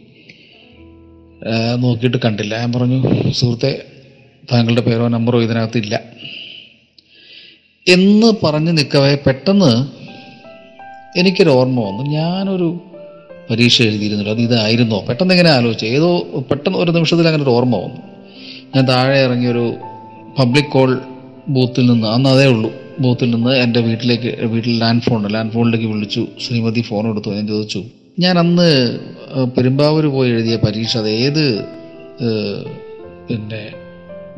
നോക്കിയിട്ട് 1.78 2.18
കണ്ടില്ല. 2.26 2.60
ഞാൻ 2.60 2.74
പറഞ്ഞു 2.74 3.32
സുഹൃത്തെ 3.32 3.82
താങ്കളുടെ 4.52 4.82
പേരോ 4.82 5.08
നമ്പറോ 5.08 5.42
ഇതിനകത്തില്ല. 5.42 6.02
എന്ന് 7.88 8.46
പറഞ്ഞ് 8.46 8.78
നിൽക്കവേ 8.78 9.16
പെട്ടെന്ന് 9.16 9.88
എനിക്കൊരു 11.20 11.50
ഓർമ്മ 11.50 11.80
വന്നു. 11.80 12.04
ഞാനൊരു 12.04 12.80
പരീക്ഷ 13.50 13.82
എഴുതിയിരുന്നല്ലോ. 13.82 14.34
അത് 14.34 14.42
ഇതായിരുന്നോ? 14.42 15.06
പെട്ടെന്ന് 15.10 15.34
ഇങ്ങനെ 15.34 15.50
ആലോചിച്ചു. 15.50 15.86
ഏതോ 15.86 16.20
പെട്ടെന്ന് 16.52 16.80
ഒരു 16.80 16.92
നിമിഷത്തിൽ 16.92 17.28
അങ്ങനെ 17.28 17.44
ഒരു 17.44 17.50
ഓർമ്മ 17.50 17.76
വന്നു. 17.76 18.02
ഞാൻ 18.76 18.88
താഴെ 18.88 19.20
ഇറങ്ങിയ 19.20 19.50
ഒരു 19.50 19.76
പബ്ലിക് 20.40 20.72
കോൾ 20.76 20.90
ബൂത്തിൽ 21.50 21.86
നിന്ന് 21.92 22.08
അന്ന് 22.08 22.30
അതേ 22.30 22.46
ഉള്ളൂ. 22.46 22.72
ബൂത്തിൽ 23.00 23.30
നിന്ന് 23.32 23.52
എന്റെ 23.64 23.80
വീട്ടിലേക്ക് 23.80 24.32
വീട്ടിൽ 24.54 24.74
ലാൻഡ് 24.80 25.02
ഫോൺ 25.02 25.28
ലാൻഡ് 25.36 25.52
ഫോണിലേക്ക് 25.52 25.86
വിളിച്ചു. 25.86 26.24
ശ്രീമതി 26.46 26.82
ഫോൺ 26.82 27.10
എടുത്തു. 27.12 27.30
ഞാൻ 27.30 27.48
ചോദിച്ചു 27.48 27.82
ഞാൻ 28.20 28.36
അന്ന് 28.40 28.70
പെരുമ്പാവൂർ 29.58 30.06
പോയി 30.06 30.30
എഴുതിയ 30.32 30.56
പരീക്ഷ 30.56 30.98
അത് 30.98 31.10
ഏത് 31.10 31.44
പിന്നെ 33.30 33.62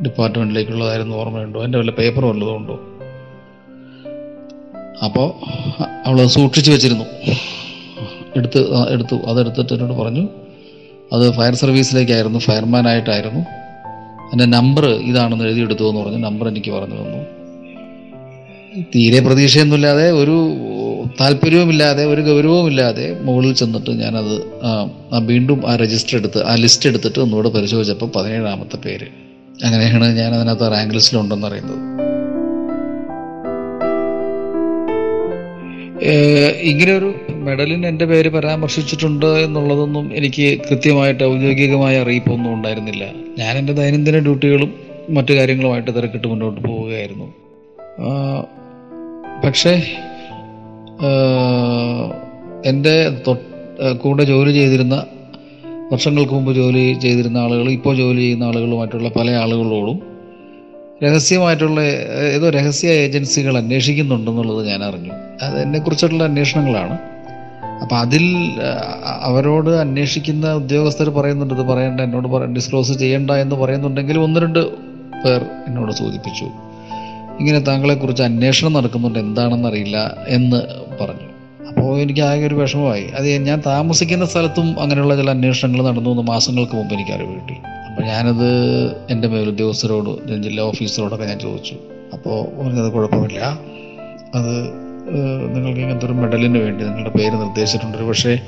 ഡിപ്പാർട്ട്മെന്റിലേക്കുള്ളതായിരുന്നു 0.04 1.16
ഓർമ്മയുണ്ടോ? 1.16 1.60
എന്റെ 1.64 1.78
വല്ല 1.78 1.92
പേപ്പർ 1.92 2.26
വല്ലതും 2.26 2.56
ഉണ്ടോ? 2.58 2.76
അപ്പോൾ 5.06 5.28
അവൾ 6.08 6.28
സൂക്ഷിച്ചു 6.38 6.72
വെച്ചിരുന്നു. 6.72 7.06
എടുത്ത് 8.38 8.62
എടുത്തു. 8.94 9.16
അതെടുത്തിട്ട് 9.16 9.74
എന്നോട് 9.74 9.96
പറഞ്ഞു 10.02 10.26
അത് 11.14 11.26
ഫയർ 11.38 11.56
സർവീസിലേക്കായിരുന്നു 11.56 12.40
ഫയർമാൻ 12.40 12.88
ആയിട്ടായിരുന്നു. 12.88 13.42
എന്റെ 14.32 14.46
നമ്പർ 14.46 14.86
ഇതാണെന്ന് 15.10 15.46
എഴുതിയെടുത്തു 15.46 15.84
എന്ന് 15.90 16.02
പറഞ്ഞ് 16.02 16.24
നമ്പർ 16.24 16.48
എനിക്ക് 16.48 16.72
പറഞ്ഞു 16.72 16.98
തന്നു. 17.02 17.22
തീരെ 18.96 19.20
പ്രതീക്ഷയൊന്നുമില്ലാതെ 19.20 20.08
ഒരു 20.12 20.36
താല്പര്യവുമില്ലാതെ 21.22 22.04
ഒരു 22.06 22.22
ഗൗരവവുമില്ലാതെ 22.22 23.06
മുകളിൽ 23.22 23.54
ചെന്നിട്ട് 23.54 23.92
ഞാനത് 24.02 24.36
വീണ്ടും 25.30 25.62
ആ 25.70 25.76
രജിസ്റ്റർ 25.76 26.18
എടുത്ത് 26.18 26.40
ആ 26.46 26.56
ലിസ്റ്റ് 26.56 26.90
എടുത്തിട്ട് 26.90 27.20
ഒന്നുകൂടെ 27.20 27.50
പരിശോധിച്ചപ്പോൾ 27.50 28.12
പതിനേഴാമത്തെ 28.16 28.78
പേര്. 28.86 29.08
അങ്ങനെയാണ് 29.66 30.08
ഞാൻ 30.18 30.30
അതിനകത്ത് 30.36 30.72
റാങ്ക് 30.76 30.94
ലിസ്റ്റിലുണ്ടെന്ന് 30.94 31.48
അറിയുന്നത്. 31.48 31.80
ഇങ്ങനെ 36.62 36.98
ഒരു 36.98 37.14
മെഡലിന് 37.30 37.86
എന്റെ 37.88 38.06
പേര് 38.06 38.30
പരാമർശിച്ചിട്ടുണ്ട് 38.30 39.26
എന്നുള്ളതൊന്നും 39.26 40.16
എനിക്ക് 40.16 40.60
കൃത്യമായിട്ട് 40.70 41.24
ഔദ്യോഗികമായ 41.24 42.02
അറിയിപ്പൊന്നും 42.02 42.54
ഉണ്ടായിരുന്നില്ല. 42.54 43.12
ഞാൻ 43.38 43.58
എന്റെ 43.58 43.74
ദൈനംദിന 43.74 44.20
ഡ്യൂട്ടികളും 44.20 44.74
മറ്റു 45.10 45.34
കാര്യങ്ങളുമായിട്ട് 45.34 45.92
തിരക്കിട്ട് 45.96 46.28
മുന്നോട്ട് 46.28 46.62
പോവുകയായിരുന്നു. 46.62 47.34
പക്ഷേ 49.46 49.82
എന്റെ 52.66 53.24
കൂടെ 53.98 54.24
ജോലി 54.24 54.52
ചെയ്തിരുന്ന 54.52 55.06
വർഷങ്ങൾക്ക് 55.92 56.34
മുമ്പ് 56.34 56.52
ജോലി 56.52 56.94
ചെയ്തിരുന്ന 56.94 57.38
ആളുകൾ 57.38 57.70
ഇപ്പോൾ 57.72 57.96
ജോലി 57.96 58.20
ചെയ്യുന്ന 58.20 58.44
ആളുകളുമായിട്ടുള്ള 58.44 59.10
പല 59.10 59.32
ആളുകളോടും 59.32 60.07
രഹസ്യമായിട്ടുള്ള 61.04 61.82
ഏതോ 62.34 62.50
രഹസ്യ 62.50 62.88
ഏജൻസികൾ 62.90 63.58
അന്വേഷിക്കുന്നുണ്ടെന്നുള്ളത് 63.58 64.68
ഞാൻ 64.68 64.84
അറിഞ്ഞു. 64.84 65.12
അതിനെ 65.42 65.80
കുറിച്ചിട്ടുള്ള 65.80 66.24
അന്വേഷണങ്ങളാണ്. 66.24 66.98
അപ്പം 67.82 67.98
അതിൽ 68.00 68.52
അവരോട് 69.22 69.70
അന്വേഷിക്കുന്ന 69.70 70.54
ഉദ്യോഗസ്ഥർ 70.54 71.10
പറയുന്നുണ്ട് 71.10 71.54
ഇത് 71.54 71.62
പറയണ്ട 71.62 72.02
എന്നോട് 72.02 72.28
പറ 72.28 72.46
ഡിസ്ക്ലോസ് 72.46 72.94
ചെയ്യണ്ട 72.94 73.32
എന്ന് 73.32 73.56
പറയുന്നുണ്ടെങ്കിൽ 73.56 74.20
ഒന്ന് 74.20 74.40
രണ്ട് 74.40 74.60
പേർ 75.26 75.46
എന്നോട് 75.68 75.92
സൂചിപ്പിച്ചു. 75.92 76.44
ഇങ്ങനെ 77.40 77.60
താങ്കളെക്കുറിച്ച് 77.60 78.24
അന്വേഷണം 78.24 78.74
നടക്കുന്നുണ്ട് 78.74 79.20
എന്താണെന്നറിയില്ല 79.20 80.18
എന്ന് 80.28 80.58
പറഞ്ഞു. 81.04 81.28
അപ്പോൾ 81.68 82.00
എനിക്ക് 82.00 82.22
ആകെ 82.22 82.48
ഒരു 82.48 82.56
വിഷമമായി. 82.56 83.06
അത് 83.18 83.28
ഞാൻ 83.28 83.62
താമസിക്കുന്ന 83.66 84.26
സ്ഥലത്തും 84.26 84.82
അങ്ങനെയുള്ള 84.82 85.16
ചില 85.16 85.30
അന്വേഷണങ്ങൾ 85.30 85.84
നടന്നു 85.84 86.10
എന്ന് 86.10 86.22
മാസങ്ങൾക്ക് 86.22 86.76
മുമ്പ് 86.76 86.94
എനിക്ക് 86.94 87.12
അറിവ് 87.12 87.36
കിട്ടി. 87.36 87.54
അപ്പോൾ 87.98 88.10
ഞാനത് 88.10 88.50
എന്റെ 89.10 89.28
മേലുദ്യോഗസ്ഥരോട് 89.28 90.38
ജില്ലാ 90.44 90.64
ഓഫീസറോടൊക്കെ 90.64 91.26
ഞാൻ 91.26 91.40
ചോദിച്ചു. 91.40 91.76
അപ്പോൾ 92.14 92.64
പറഞ്ഞത് 92.64 92.92
കുഴപ്പമില്ല. 92.92 93.40
അത് 94.36 94.54
നിങ്ങൾക്ക് 95.56 95.80
ഇങ്ങനത്തെ 95.80 96.06
ഒരു 96.06 96.14
മെഡലിന് 96.14 96.58
വേണ്ടി 96.58 96.84
നിങ്ങളുടെ 96.84 97.10
പേര് 97.10 97.34
നിർദ്ദേശിച്ചിട്ടുണ്ട്. 97.34 97.98
ഒരു 97.98 98.04
പക്ഷേ 98.04 98.40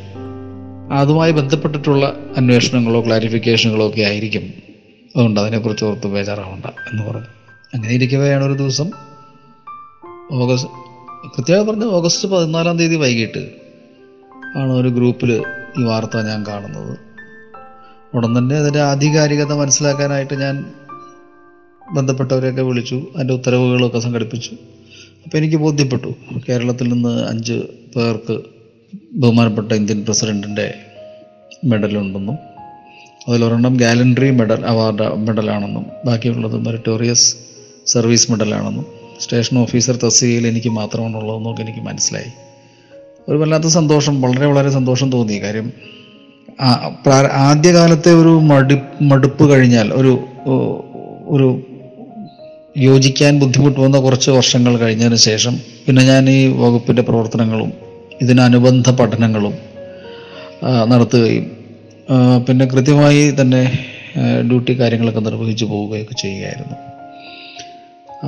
അതുമായി 0.92 1.32
ബന്ധപ്പെട്ടിട്ടുള്ള 1.32 2.16
അന്വേഷണങ്ങളോ 2.38 3.06
ക്ലാരിഫിക്കേഷനുകളോ 3.06 3.88
ഒക്കെ 3.88 4.02
ആയിരിക്കും. 4.02 4.54
അതുകൊണ്ട് 5.16 5.40
അതിനെക്കുറിച്ച് 5.40 5.86
ഓർത്ത് 5.86 6.08
ബേജാറാവണ്ട 6.08 6.66
എന്ന് 6.66 7.04
പറഞ്ഞു. 7.04 7.28
അങ്ങനെ 7.74 7.94
ഇരിക്കവെയാണ് 7.94 8.44
ഒരു 8.44 8.54
ദിവസം. 8.54 8.92
ഓഗസ്റ്റ് 10.32 10.70
കൃത്യമായി 11.38 11.66
പറഞ്ഞ 11.66 11.84
ഓഗസ്റ്റ് 11.84 12.28
പതിനാലാം 12.28 12.78
തീയതി 12.80 12.96
വൈകിട്ട് 12.96 13.50
ആണ് 14.58 14.72
ഒരു 14.72 14.88
ഗ്രൂപ്പിൽ 14.88 15.44
ഈ 15.80 15.84
വാർത്ത 15.84 16.18
ഞാൻ 16.18 16.46
കാണുന്നത്. 16.48 17.09
ഉടൻ 18.14 18.38
തന്നെ 18.38 18.56
അതിന്റെ 18.56 18.80
ആധികാരികത 18.80 19.54
മനസ്സിലാക്കാനായിട്ട് 19.54 20.34
ഞാൻ 20.34 20.66
ബന്ധപ്പെട്ടവരെയൊക്കെ 21.94 22.62
വിളിച്ചു. 22.62 23.08
അതിന്റെ 23.16 23.34
ഉത്തരവുകളൊക്കെ 23.34 24.00
സംഘടിപ്പിച്ചു. 24.00 24.52
അപ്പോൾ 25.24 25.38
എനിക്ക് 25.38 25.56
ബോധ്യപ്പെട്ടു. 25.56 26.16
കേരളത്തിൽ 26.50 26.94
നിന്ന് 26.94 27.28
അഞ്ച് 27.28 27.54
പേർക്ക് 27.96 28.40
ബഹുമാനപ്പെട്ട 29.14 29.72
ഇന്ത്യൻ 29.72 30.06
പ്രസിഡന്റിന്റെ 30.06 30.74
മെഡലുണ്ടെന്നും 31.66 32.38
അതിലൊരെണ്ണം 33.30 33.78
ഗാലൻട്രി 33.78 34.32
മെഡൽ 34.32 34.66
അവാർഡ് 34.66 35.16
മെഡലാണെന്നും 35.16 35.86
ബാക്കിയുള്ളത് 36.06 36.56
മെറിറ്റോറിയസ് 36.56 37.36
സർവീസ് 37.86 38.32
മെഡലാണെന്നും 38.32 38.86
സ്റ്റേഷൻ 39.20 39.58
ഓഫീസർ 39.58 39.96
തസ്തികയിൽ 39.96 40.48
എനിക്ക് 40.48 40.70
മാത്രമാണുള്ളതെന്നൊക്കെ 40.70 41.62
എനിക്ക് 41.62 41.80
മനസ്സിലായി. 41.80 42.32
ഒരു 43.30 43.38
വല്ലാത്ത 43.38 43.64
സന്തോഷം 43.64 44.22
വളരെ 44.22 44.46
വളരെ 44.46 44.70
സന്തോഷം 44.70 45.12
തോന്നി. 45.12 45.34
കാര്യം 45.34 45.74
ആദ്യകാലത്തെ 47.50 48.14
ഒരു 48.14 48.30
മടു 48.30 48.76
മടുപ്പ് 49.02 49.44
കഴിഞ്ഞാൽ 49.52 49.94
ഒരു 49.94 50.14
ഒരു 51.28 51.48
യോജിക്കാൻ 52.78 53.40
ബുദ്ധിമുട്ട് 53.40 53.80
വന്ന 53.80 53.98
കുറച്ച് 54.00 54.32
വർഷങ്ങൾ 54.32 54.78
കഴിഞ്ഞതിന് 54.78 55.16
ശേഷം 55.16 55.54
പിന്നെ 55.86 56.02
ഞാൻ 56.04 56.30
ഈ 56.30 56.40
വകുപ്പിന്റെ 56.58 57.02
പ്രവർത്തനങ്ങളും 57.02 57.72
ഇതിനനുബന്ധ 58.22 58.90
പഠനങ്ങളും 58.90 59.56
നടത്തുകയും 60.88 61.52
പിന്നെ 62.48 62.66
കൃത്യമായി 62.66 63.32
തന്നെ 63.42 63.62
ഡ്യൂട്ടി 64.50 64.74
കാര്യങ്ങളൊക്കെ 64.80 65.20
നിർവഹിച്ചു 65.20 65.66
പോവുകയൊക്കെ 65.66 66.14
ചെയ്യുകയായിരുന്നു. 66.14 66.76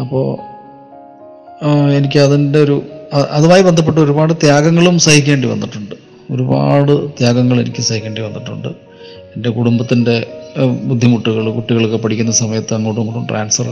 അപ്പോൾ 0.01 0.27
എനിക്ക് 1.97 2.19
അതിന്റെ 2.19 2.59
ഒരു 2.59 2.83
അതുമായി 3.11 3.61
ബന്ധപ്പെട്ട് 3.61 3.99
ഒരുപാട് 4.01 4.33
ത്യാഗങ്ങളും 4.33 4.99
സഹിക്കേണ്ടി 4.99 5.47
വന്നിട്ടുണ്ട്. 5.47 5.95
ഒരുപാട് 6.33 6.93
ത്യാഗങ്ങൾ 7.17 7.57
എനിക്ക് 7.61 7.81
സഹിക്കേണ്ടി 7.87 8.21
വന്നിട്ടുണ്ട്. 8.21 8.69
എന്റെ 9.35 9.49
കുടുംബത്തിന്റെ 9.57 10.15
ബുദ്ധിമുട്ടുകൾ 10.89 11.43
കുട്ടികളൊക്കെ 11.57 11.97
പഠിക്കുന്ന 12.03 12.31
സമയത്ത് 12.31 12.73
അങ്ങോട്ടും 12.77 13.01
ഇങ്ങോട്ടും 13.01 13.25
ട്രാൻസ്ഫർ 13.31 13.67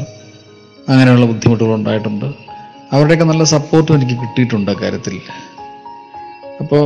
അങ്ങനെയുള്ള 0.92 1.26
ബുദ്ധിമുട്ടുകൾ 1.32 1.74
ഉണ്ടായിട്ടുണ്ട്. 1.80 2.28
അവരുടെയൊക്കെ 2.94 3.26
നല്ല 3.32 3.44
സപ്പോർട്ടും 3.44 3.94
എനിക്ക് 3.98 4.16
കിട്ടിയിട്ടുണ്ട് 4.22 4.72
കാര്യത്തിൽ. 4.82 5.16
അപ്പോൾ 6.62 6.84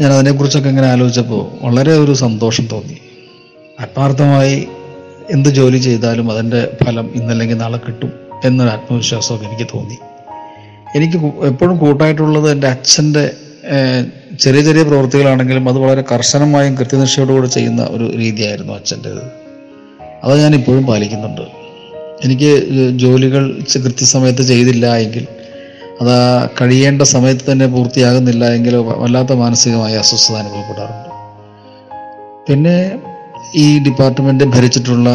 ഞാൻ 0.00 0.10
അതിനെക്കുറിച്ചൊക്കെ 0.16 0.68
ഇങ്ങനെ 0.72 0.88
ആലോചിച്ചപ്പോൾ 0.94 1.42
വളരെ 1.64 1.94
ഒരു 2.02 2.12
സന്തോഷം 2.24 2.64
തോന്നി. 2.72 2.98
ആത്മാർത്ഥമായി 3.82 4.56
എന്ത് 5.34 5.48
ജോലി 5.58 5.78
ചെയ്താലും 5.86 6.26
അതിന്റെ 6.32 6.60
ഫലം 6.82 7.06
ഇന്നല്ലെങ്കിൽ 7.18 7.58
നാളെ 7.62 7.78
കിട്ടും 7.86 8.12
എന്നൊരു 8.44 8.70
ആത്മവിശ്വാസമൊക്കെ 8.76 9.46
എനിക്ക് 9.48 9.66
തോന്നി. 9.74 9.98
എനിക്ക് 10.96 11.18
എപ്പോഴും 11.50 11.76
കൂട്ടായിട്ടുള്ളത് 11.78 12.48
എന്റെ 12.52 12.68
അച്ഛന്റെ 12.74 13.24
ചെറിയ 14.40 14.60
ചെറിയ 14.62 14.82
പ്രവൃത്തികളാണെങ്കിലും 14.82 15.68
അത് 15.68 15.78
വളരെ 15.78 16.04
കർശനമായും 16.12 16.74
കൃത്യനിഷ്ഠയോടുകൂടി 16.74 17.46
ചെയ്യുന്ന 17.46 17.82
ഒരു 17.90 18.16
രീതിയായിരുന്നു 18.16 18.72
അച്ഛന്റേത്. 18.72 19.22
അത് 20.24 20.40
ഞാൻ 20.42 20.54
ഇപ്പോഴും 20.54 20.86
പാലിക്കുന്നുണ്ട്. 20.86 21.44
എനിക്ക് 22.24 22.50
ജോലികൾ 22.98 23.44
കൃത്യസമയത്ത് 23.84 24.42
ചെയ്തില്ല 24.42 24.96
എങ്കിൽ 24.96 25.26
അത് 26.00 26.16
കഴിയേണ്ട 26.60 27.02
സമയത്ത് 27.02 27.52
തന്നെ 27.52 27.66
പൂർത്തിയാകുന്നില്ല 27.66 28.44
എങ്കിൽ 28.52 28.76
വല്ലാത്ത 28.76 29.32
മാനസികമായ 29.32 29.96
അസ്വസ്ഥത 29.96 30.36
അനുഭവപ്പെടാറുണ്ട്. 30.36 31.10
പിന്നെ 32.48 32.76
ഈ 33.54 33.78
ഡിപ്പാർട്ട്മെന്റ് 33.78 34.44
ഭരിച്ചിട്ടുള്ള 34.44 35.08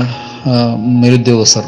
നിരുദ്യോഗസ്ഥർ 1.04 1.66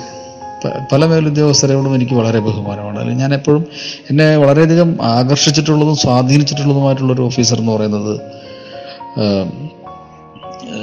പല 0.91 1.06
മേലുദ്യോഗസ്ഥരോടും 1.06 1.95
എനിക്ക് 1.95 2.13
വളരെ 2.13 2.39
ബഹുമാനമാണ്. 2.39 2.99
അല്ലെങ്കിൽ 2.99 3.21
ഞാൻ 3.21 3.34
എപ്പോഴും 3.34 3.65
എന്നെ 4.10 4.38
വളരെയധികം 4.38 4.97
ആകർഷിച്ചിട്ടുള്ളതും 5.01 5.95
സ്വാധീനിച്ചിട്ടുള്ളതുമായിട്ടുള്ളൊരു 5.95 7.21
ഓഫീസർ 7.21 7.60
എന്ന് 7.60 7.71
പറയുന്നത് 7.71 8.19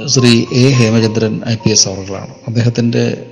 Shri 0.07 0.45
A. 0.53 0.69
Hemachandran 0.69 1.41
I. 1.49 1.55
P. 1.55 1.69
S. 1.69 1.89
അവറുകളാണ്. 1.89 2.27
അദ്ദേഹത്തിന്റെ 2.47 3.25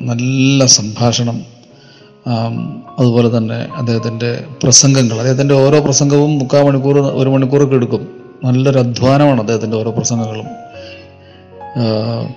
നല്ല 0.00 0.66
സംഭാഷണം 0.66 1.60
അതുപോലെ 2.98 3.38
തന്നെ 3.38 3.68
അദ്ദേഹത്തിന്റെ 3.76 4.44
പ്രസംഗങ്ങൾ 4.62 5.14
അദ്ദേഹത്തിന്റെ 5.14 5.54
ഓരോ 5.54 5.80
പ്രസംഗവും 5.80 6.38
മുക്കാൽ 6.38 6.62
മണിക്കൂർ 6.62 7.00
ഒരു 7.00 7.28
മണിക്കൂറൊക്കെ 7.28 7.74
എടുക്കും. 7.74 8.08
നല്ലൊരു 8.44 8.78
അധ്വാനമാണ് 8.78 9.40
അദ്ദേഹത്തിന്റെ 9.40 9.76
ഓരോ 9.76 9.90
പ്രസംഗങ്ങളും. 9.90 10.59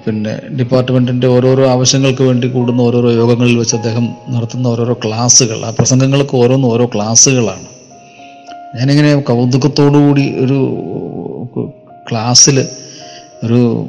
പിന്നെ 0.05 0.41
ഡിപ്പാർട്ട്മെന്റിന്റെ 0.59 1.27
ഓരോരോ 1.27 1.69
ആവശ്യങ്ങൾക്ക് 1.69 2.23
വേണ്ടി 2.23 2.47
കൂടുന്ന 2.47 2.81
ഓരോരോ 2.81 3.11
യോഗങ്ങളിൽ 3.11 3.57
വെച്ച് 3.57 3.75
അദ്ദേഹം 3.75 4.15
നടത്തുന്ന 4.29 4.67
ഓരോരോ 4.67 4.93
ക്ലാസ്സുകൾ. 5.05 5.65
ആ 5.65 5.69
പ്രസംഗങ്ങൾക്ക് 5.69 6.35
ഓരോന്നും 6.35 6.67
ഓരോ 6.67 6.85
ക്ലാസ്സുകളാണ്. 6.85 7.65
ഞാനിങ്ങനെ 8.75 9.21
കൗതുകത്തോടുകൂടി 9.21 10.33
ഒരു 10.45 10.59
ക്ലാസ്സിൽ 12.11 12.67
ഒരു 13.43 13.87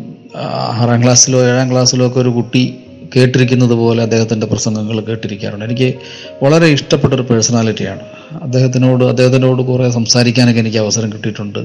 ആറാം 0.80 1.02
ക്ലാസ്സിലോ 1.02 1.40
ഏഴാം 1.46 1.70
ക്ലാസ്സിലോ 1.72 2.06
ഒക്കെ 2.06 2.20
ഒരു 2.20 2.28
കുട്ടി 2.28 2.78
കേട്ടിരിക്കുന്നത് 3.16 3.70
പോലെ 3.70 4.02
അദ്ദേഹത്തിന്റെ 4.02 4.46
പ്രസംഗങ്ങൾ 4.46 5.00
കേട്ടിരിക്കാറുണ്ട്. 5.00 5.64
എനിക്ക് 5.64 5.94
വളരെ 6.42 6.66
ഇഷ്ടപ്പെട്ട 6.66 7.14
ഒരു 7.14 7.22
പേഴ്സണാലിറ്റിയാണ്. 7.22 8.00
അദ്ദേഹത്തിനോട് 8.42 9.04
അദ്ദേഹത്തിനോട് 9.04 9.62
കുറേ 9.62 9.90
സംസാരിക്കാനൊക്കെ 9.90 10.60
എനിക്ക് 10.60 10.78
അവസരം 10.78 11.12
കിട്ടിയിട്ടുണ്ട്. 11.12 11.58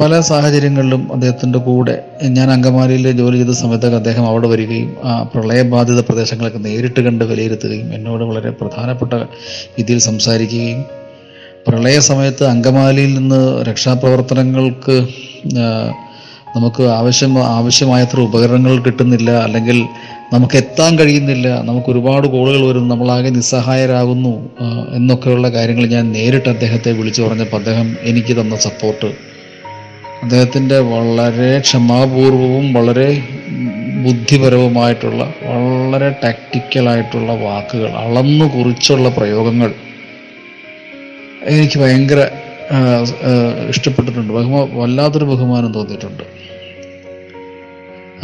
പല 0.00 0.20
സാഹചര്യങ്ങളിലും 0.20 1.12
അദ്ദേഹത്തിന്റെ 1.12 1.58
കൂടെ 1.58 2.02
ഞാൻ 2.22 2.50
അങ്കമാലിയിൽ 2.50 3.10
ജോലി 3.10 3.36
ചെയ്ത 3.36 3.50
സമയത്തൊക്കെ 3.50 3.96
അദ്ദേഹം 3.96 4.26
അവിടെ 4.26 4.46
വരികയും 4.46 4.96
ആ 5.04 5.22
പ്രളയബാധിത 5.34 6.00
പ്രദേശങ്ങളൊക്കെ 6.00 6.58
നേരിട്ട് 6.58 7.00
കണ്ട് 7.00 7.24
വിലയിരുത്തുകയും 7.24 7.94
എന്നോട് 7.94 8.24
വളരെ 8.24 8.50
പ്രധാനപ്പെട്ട 8.50 9.12
രീതിയിൽ 9.78 9.98
സംസാരിക്കുകയും 9.98 10.84
പ്രളയ 11.68 11.98
സമയത്ത് 12.00 12.44
അങ്കമാലിയിൽ 12.44 13.14
നിന്ന് 13.14 13.62
രക്ഷാപ്രവർത്തനങ്ങൾക്ക് 13.62 14.96
നമുക്ക് 16.56 16.82
ആവശ്യം 16.82 17.38
ആവശ്യമായത്ര 17.38 18.20
ഉപകരണങ്ങൾ 18.20 18.82
കിട്ടുന്നില്ല 18.82 19.30
അല്ലെങ്കിൽ 19.30 19.78
നമുക്ക് 20.32 20.56
എത്താൻ 20.56 20.98
കഴിയുന്നില്ല 20.98 21.48
നമുക്ക് 21.62 21.86
ഒരുപാട് 21.86 22.26
കോളുകൾ 22.28 22.66
വരുന്നു 22.66 22.88
നമ്മളാകെ 22.94 23.30
നിസ്സഹായരാകുന്നു 23.30 24.50
എന്നൊക്കെയുള്ള 24.94 25.48
കാര്യങ്ങൾ 25.48 25.86
ഞാൻ 25.86 26.12
നേരിട്ട് 26.12 26.48
അദ്ദേഹത്തെ 26.48 26.92
വിളിച്ചു 26.92 27.22
പറഞ്ഞപ്പോൾ 27.22 27.56
അദ്ദേഹം 27.56 27.96
എനിക്ക് 28.02 28.40
തന്ന 28.40 28.56
സപ്പോർട്ട് 28.56 29.10
അദ്ദേഹത്തിന്റെ 30.22 30.78
വളരെ 30.92 31.50
ക്ഷമാപൂർവവും 31.58 32.72
വളരെ 32.72 33.08
ബുദ്ധിപരവുമായിട്ടുള്ള 34.04 35.22
വളരെ 35.42 36.08
ടാക്റ്റിക്കലായിട്ടുള്ള 36.24 37.32
വാക്കുകൾ 37.44 37.90
അളന്നു 38.04 38.46
കുറിച്ചുള്ള 38.54 39.08
പ്രയോഗങ്ങൾ 39.08 39.70
എനിക്ക് 41.52 41.78
ഭയങ്കര 41.78 42.20
ഇഷ്ടപ്പെട്ടിട്ടുണ്ട്. 43.68 44.32
ബഹുമാ 44.32 44.60
വല്ലാത്തൊരു 44.80 45.24
ബഹുമാനം 45.24 45.70
തോന്നിയിട്ടുണ്ട്. 45.74 46.24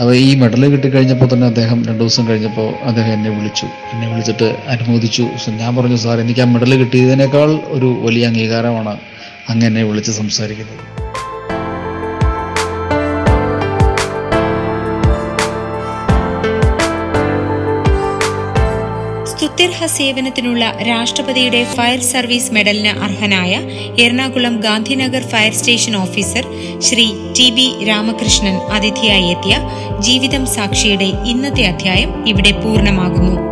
അപ്പോൾ 0.00 0.14
ഈ 0.16 0.34
മെഡൽ 0.40 0.62
കിട്ടിക്കഴിഞ്ഞപ്പോൾ 0.68 1.28
തന്നെ 1.32 1.46
അദ്ദേഹം 1.46 1.78
രണ്ട് 1.88 2.00
ദിവസം 2.00 2.28
കഴിഞ്ഞപ്പോൾ 2.28 2.68
അദ്ദേഹം 2.88 3.12
എന്നെ 3.12 3.30
വിളിച്ചു. 3.30 3.66
എന്നെ 3.92 4.06
വിളിച്ചിട്ട് 4.12 4.48
അനുമോദിച്ചു. 4.74 5.26
ഞാൻ 5.62 5.76
പറഞ്ഞു 5.76 5.96
സാർ 5.96 6.20
എനിക്ക് 6.24 6.40
ആ 6.40 6.48
മെഡൽ 6.54 6.74
കിട്ടിയതിനേക്കാൾ 6.82 7.50
ഒരു 7.76 7.90
വലിയ 8.06 8.26
അംഗീകാരമാണ് 8.26 8.94
അങ്ങ് 9.48 9.66
എന്നെ 9.66 9.84
വിളിച്ച് 9.84 10.12
സംസാരിക്കുന്നത്. 10.12 10.82
സ്തുത്യർഹ 19.44 19.86
സേവനത്തിനുള്ള 19.86 20.64
രാഷ്ട്രപതിയുടെ 20.88 21.58
ഫയർ 21.74 22.00
സർവീസ് 22.02 22.52
മെഡലിന് 22.52 22.92
അർഹനായ 23.06 23.52
Ernakulam 24.04 24.54
Gandhinagar 24.60 25.24
fire 25.32 25.52
station 25.52 25.94
officer 25.96 26.46
Shri 26.80 27.06
T 27.38 27.48
B 27.50 27.66
Ramakrishnan 27.88 28.56
അതിഥിയായി 28.76 29.28
എത്തിയ 29.30 29.56
ജീവിതം 30.00 30.46
സാക്ഷിയുടെ 30.46 31.08
ഇന്നത്തെ 31.32 31.66
അധ്യായം 31.72 32.12
ഇവിടെ 32.26 32.52
പൂർണമാകുന്നു. 32.62 33.43